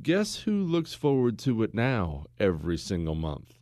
Guess 0.00 0.36
who 0.36 0.62
looks 0.62 0.94
forward 0.94 1.38
to 1.40 1.62
it 1.62 1.74
now 1.74 2.24
every 2.38 2.78
single 2.78 3.16
month? 3.16 3.59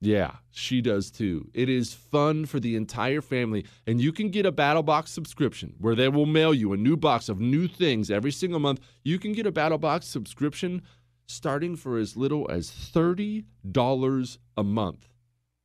Yeah, 0.00 0.36
she 0.50 0.80
does 0.80 1.10
too. 1.10 1.50
It 1.54 1.68
is 1.68 1.92
fun 1.92 2.46
for 2.46 2.60
the 2.60 2.76
entire 2.76 3.20
family, 3.20 3.64
and 3.86 4.00
you 4.00 4.12
can 4.12 4.30
get 4.30 4.46
a 4.46 4.52
Battle 4.52 4.84
Box 4.84 5.10
subscription 5.10 5.74
where 5.78 5.96
they 5.96 6.08
will 6.08 6.26
mail 6.26 6.54
you 6.54 6.72
a 6.72 6.76
new 6.76 6.96
box 6.96 7.28
of 7.28 7.40
new 7.40 7.66
things 7.66 8.10
every 8.10 8.30
single 8.30 8.60
month. 8.60 8.80
You 9.02 9.18
can 9.18 9.32
get 9.32 9.46
a 9.46 9.52
Battle 9.52 9.78
Box 9.78 10.06
subscription 10.06 10.82
starting 11.26 11.74
for 11.74 11.98
as 11.98 12.16
little 12.16 12.48
as 12.50 12.70
$30 12.70 14.38
a 14.56 14.64
month. 14.64 15.08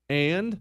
And 0.09 0.53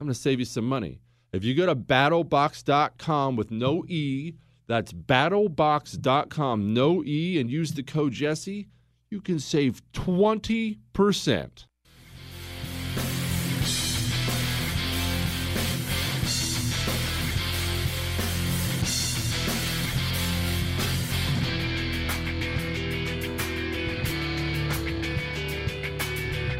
I'm 0.00 0.06
going 0.06 0.12
to 0.12 0.14
save 0.14 0.40
you 0.40 0.44
some 0.44 0.68
money. 0.68 1.00
If 1.32 1.44
you 1.44 1.54
go 1.54 1.66
to 1.66 1.76
battlebox.com 1.76 3.36
with 3.36 3.50
no 3.50 3.84
E, 3.86 4.34
that's 4.66 4.92
battlebox.com, 4.92 6.74
no 6.74 7.04
E, 7.04 7.40
and 7.40 7.50
use 7.50 7.72
the 7.72 7.82
code 7.82 8.12
Jesse, 8.12 8.68
you 9.10 9.20
can 9.20 9.38
save 9.38 9.80
20%. 9.92 11.66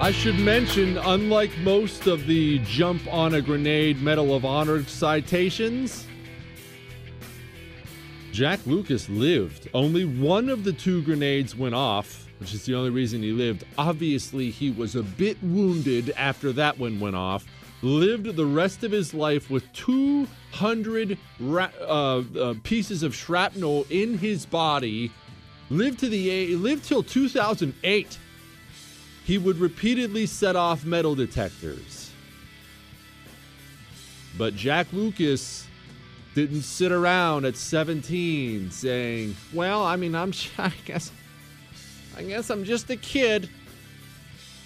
I 0.02 0.10
should 0.10 0.36
mention, 0.40 0.98
unlike 0.98 1.56
most 1.58 2.08
of 2.08 2.26
the 2.26 2.58
jump 2.64 3.06
on 3.06 3.34
a 3.34 3.40
grenade 3.40 4.02
Medal 4.02 4.34
of 4.34 4.44
Honor 4.44 4.82
citations, 4.82 6.08
Jack 8.32 8.58
Lucas 8.66 9.08
lived. 9.08 9.68
Only 9.72 10.04
one 10.04 10.48
of 10.48 10.64
the 10.64 10.72
two 10.72 11.02
grenades 11.02 11.54
went 11.54 11.76
off, 11.76 12.26
which 12.40 12.52
is 12.52 12.66
the 12.66 12.74
only 12.74 12.90
reason 12.90 13.22
he 13.22 13.30
lived. 13.30 13.64
Obviously, 13.78 14.50
he 14.50 14.72
was 14.72 14.96
a 14.96 15.04
bit 15.04 15.40
wounded 15.40 16.12
after 16.16 16.52
that 16.52 16.80
one 16.80 16.98
went 16.98 17.14
off. 17.14 17.46
Lived 17.82 18.34
the 18.34 18.44
rest 18.44 18.82
of 18.82 18.90
his 18.90 19.14
life 19.14 19.50
with 19.50 19.72
200 19.72 21.16
ra- 21.38 21.70
uh, 21.80 22.22
uh, 22.40 22.54
pieces 22.64 23.04
of 23.04 23.14
shrapnel 23.14 23.86
in 23.88 24.18
his 24.18 24.46
body. 24.46 25.12
Lived 25.70 26.00
to 26.00 26.08
the 26.08 26.28
a 26.28 26.56
lived 26.56 26.82
till 26.82 27.04
2008 27.04 28.18
he 29.24 29.38
would 29.38 29.58
repeatedly 29.58 30.26
set 30.26 30.56
off 30.56 30.84
metal 30.84 31.14
detectors. 31.14 32.10
But 34.36 34.56
Jack 34.56 34.92
Lucas 34.92 35.66
didn't 36.34 36.62
sit 36.62 36.92
around 36.92 37.44
at 37.44 37.56
17 37.56 38.70
saying, 38.70 39.36
"Well, 39.52 39.84
I 39.84 39.96
mean, 39.96 40.14
I'm 40.14 40.32
I 40.58 40.72
guess 40.84 41.12
I 42.16 42.22
guess 42.24 42.50
I'm 42.50 42.64
just 42.64 42.90
a 42.90 42.96
kid. 42.96 43.48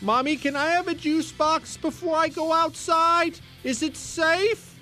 Mommy, 0.01 0.37
can 0.37 0.57
I 0.57 0.67
have 0.67 0.89
a 0.89 0.95
juice 0.95 1.33
box 1.33 1.77
before 1.77 2.17
I 2.17 2.29
go 2.29 2.53
outside? 2.53 3.39
Is 3.65 3.83
it 3.83 3.97
safe?" 3.97 4.75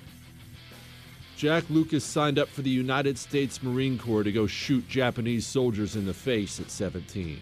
Jack 1.35 1.65
Lucas 1.69 2.05
signed 2.05 2.39
up 2.39 2.47
for 2.47 2.61
the 2.61 2.69
United 2.69 3.17
States 3.17 3.61
Marine 3.61 3.97
Corps 3.97 4.23
to 4.23 4.31
go 4.31 4.47
shoot 4.47 4.87
Japanese 4.87 5.45
soldiers 5.45 5.97
in 5.97 6.05
the 6.05 6.13
face 6.13 6.61
at 6.61 6.71
17. 6.71 7.41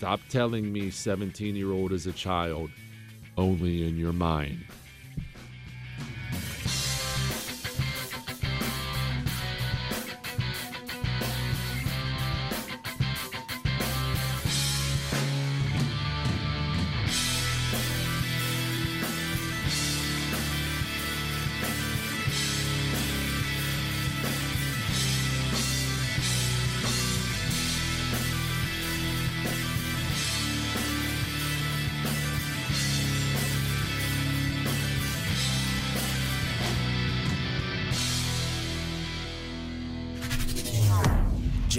Stop 0.00 0.20
telling 0.30 0.72
me 0.72 0.90
17 0.90 1.54
year 1.54 1.72
old 1.72 1.92
is 1.92 2.06
a 2.06 2.12
child, 2.12 2.70
only 3.36 3.86
in 3.86 3.98
your 3.98 4.14
mind. 4.14 4.64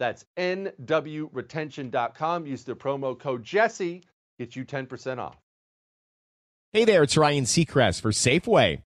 That's 0.00 0.24
nwretention.com. 0.38 2.46
Use 2.46 2.64
the 2.64 2.74
promo 2.74 3.16
code 3.16 3.44
Jesse, 3.44 4.02
get 4.38 4.56
you 4.56 4.64
10% 4.64 5.18
off. 5.18 5.36
Hey 6.72 6.86
there, 6.86 7.02
it's 7.02 7.18
Ryan 7.18 7.44
Seacrest 7.44 8.00
for 8.00 8.10
Safeway. 8.10 8.82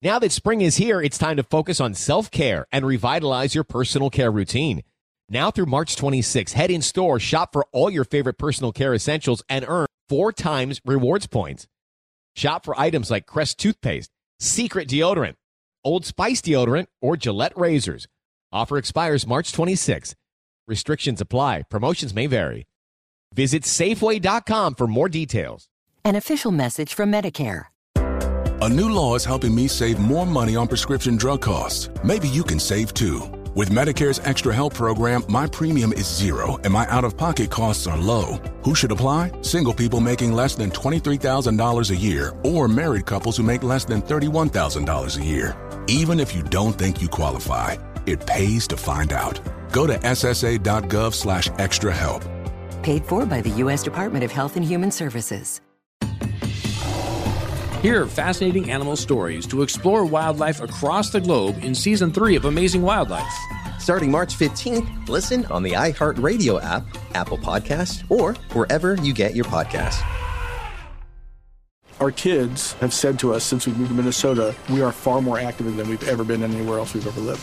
Now 0.00 0.20
that 0.20 0.30
spring 0.30 0.60
is 0.60 0.76
here, 0.76 1.02
it's 1.02 1.18
time 1.18 1.38
to 1.38 1.42
focus 1.42 1.80
on 1.80 1.94
self 1.94 2.30
care 2.30 2.66
and 2.70 2.86
revitalize 2.86 3.54
your 3.54 3.64
personal 3.64 4.10
care 4.10 4.30
routine. 4.30 4.84
Now 5.28 5.50
through 5.50 5.66
March 5.66 5.96
26, 5.96 6.52
head 6.52 6.70
in 6.70 6.82
store, 6.82 7.18
shop 7.18 7.52
for 7.52 7.66
all 7.72 7.90
your 7.90 8.04
favorite 8.04 8.38
personal 8.38 8.70
care 8.72 8.94
essentials, 8.94 9.42
and 9.48 9.64
earn 9.66 9.86
four 10.08 10.32
times 10.32 10.80
rewards 10.84 11.26
points. 11.26 11.66
Shop 12.36 12.64
for 12.64 12.78
items 12.78 13.10
like 13.10 13.26
Crest 13.26 13.58
toothpaste, 13.58 14.10
Secret 14.38 14.88
deodorant, 14.88 15.34
Old 15.82 16.04
Spice 16.04 16.42
deodorant, 16.42 16.86
or 17.00 17.16
Gillette 17.16 17.56
razors. 17.56 18.06
Offer 18.52 18.78
expires 18.78 19.26
March 19.26 19.52
26. 19.52 20.14
Restrictions 20.66 21.20
apply. 21.20 21.64
Promotions 21.68 22.14
may 22.14 22.26
vary. 22.26 22.64
Visit 23.34 23.64
Safeway.com 23.64 24.76
for 24.76 24.86
more 24.86 25.08
details. 25.08 25.68
An 26.04 26.16
official 26.16 26.52
message 26.52 26.94
from 26.94 27.12
Medicare. 27.12 27.66
A 27.96 28.68
new 28.68 28.88
law 28.88 29.14
is 29.14 29.24
helping 29.24 29.54
me 29.54 29.68
save 29.68 29.98
more 29.98 30.24
money 30.24 30.56
on 30.56 30.68
prescription 30.68 31.16
drug 31.16 31.42
costs. 31.42 31.90
Maybe 32.02 32.28
you 32.28 32.42
can 32.42 32.58
save 32.58 32.94
too. 32.94 33.20
With 33.54 33.70
Medicare's 33.70 34.20
Extra 34.20 34.54
Help 34.54 34.74
program, 34.74 35.22
my 35.28 35.46
premium 35.46 35.92
is 35.92 36.06
zero 36.08 36.58
and 36.64 36.72
my 36.72 36.86
out 36.88 37.04
of 37.04 37.16
pocket 37.16 37.50
costs 37.50 37.86
are 37.86 37.98
low. 37.98 38.38
Who 38.64 38.74
should 38.74 38.90
apply? 38.90 39.32
Single 39.42 39.74
people 39.74 40.00
making 40.00 40.32
less 40.32 40.54
than 40.54 40.70
$23,000 40.70 41.90
a 41.90 41.96
year 41.96 42.32
or 42.42 42.68
married 42.68 43.06
couples 43.06 43.36
who 43.36 43.42
make 43.42 43.62
less 43.62 43.84
than 43.84 44.00
$31,000 44.02 45.18
a 45.18 45.24
year. 45.24 45.56
Even 45.88 46.18
if 46.18 46.34
you 46.34 46.42
don't 46.42 46.72
think 46.72 47.02
you 47.02 47.08
qualify, 47.08 47.76
it 48.06 48.26
pays 48.26 48.66
to 48.68 48.76
find 48.76 49.12
out. 49.12 49.40
Go 49.72 49.86
to 49.86 49.98
ssa.gov 49.98 51.14
slash 51.14 51.50
extra 51.58 51.92
help. 51.92 52.24
Paid 52.82 53.04
for 53.06 53.24
by 53.26 53.40
the 53.40 53.50
U.S. 53.50 53.82
Department 53.82 54.24
of 54.24 54.32
Health 54.32 54.56
and 54.56 54.64
Human 54.64 54.90
Services. 54.90 55.60
Hear 57.84 58.06
fascinating 58.06 58.70
animal 58.70 58.96
stories 58.96 59.46
to 59.48 59.60
explore 59.60 60.06
wildlife 60.06 60.62
across 60.62 61.10
the 61.10 61.20
globe 61.20 61.62
in 61.62 61.74
season 61.74 62.10
three 62.10 62.34
of 62.34 62.46
Amazing 62.46 62.80
Wildlife. 62.80 63.30
Starting 63.78 64.10
March 64.10 64.34
15th, 64.38 65.08
listen 65.08 65.44
on 65.46 65.62
the 65.62 65.72
iHeartRadio 65.72 66.64
app, 66.64 66.86
Apple 67.14 67.36
Podcast, 67.36 68.10
or 68.10 68.32
wherever 68.54 68.94
you 69.02 69.12
get 69.12 69.34
your 69.34 69.44
podcasts. 69.44 70.02
Our 72.00 72.10
kids 72.10 72.72
have 72.74 72.94
said 72.94 73.18
to 73.18 73.34
us 73.34 73.44
since 73.44 73.66
we 73.66 73.74
moved 73.74 73.90
to 73.90 73.94
Minnesota, 73.94 74.54
we 74.70 74.80
are 74.80 74.90
far 74.90 75.20
more 75.20 75.38
active 75.38 75.76
than 75.76 75.86
we've 75.86 76.08
ever 76.08 76.24
been 76.24 76.42
anywhere 76.42 76.78
else 76.78 76.94
we've 76.94 77.06
ever 77.06 77.20
lived. 77.20 77.42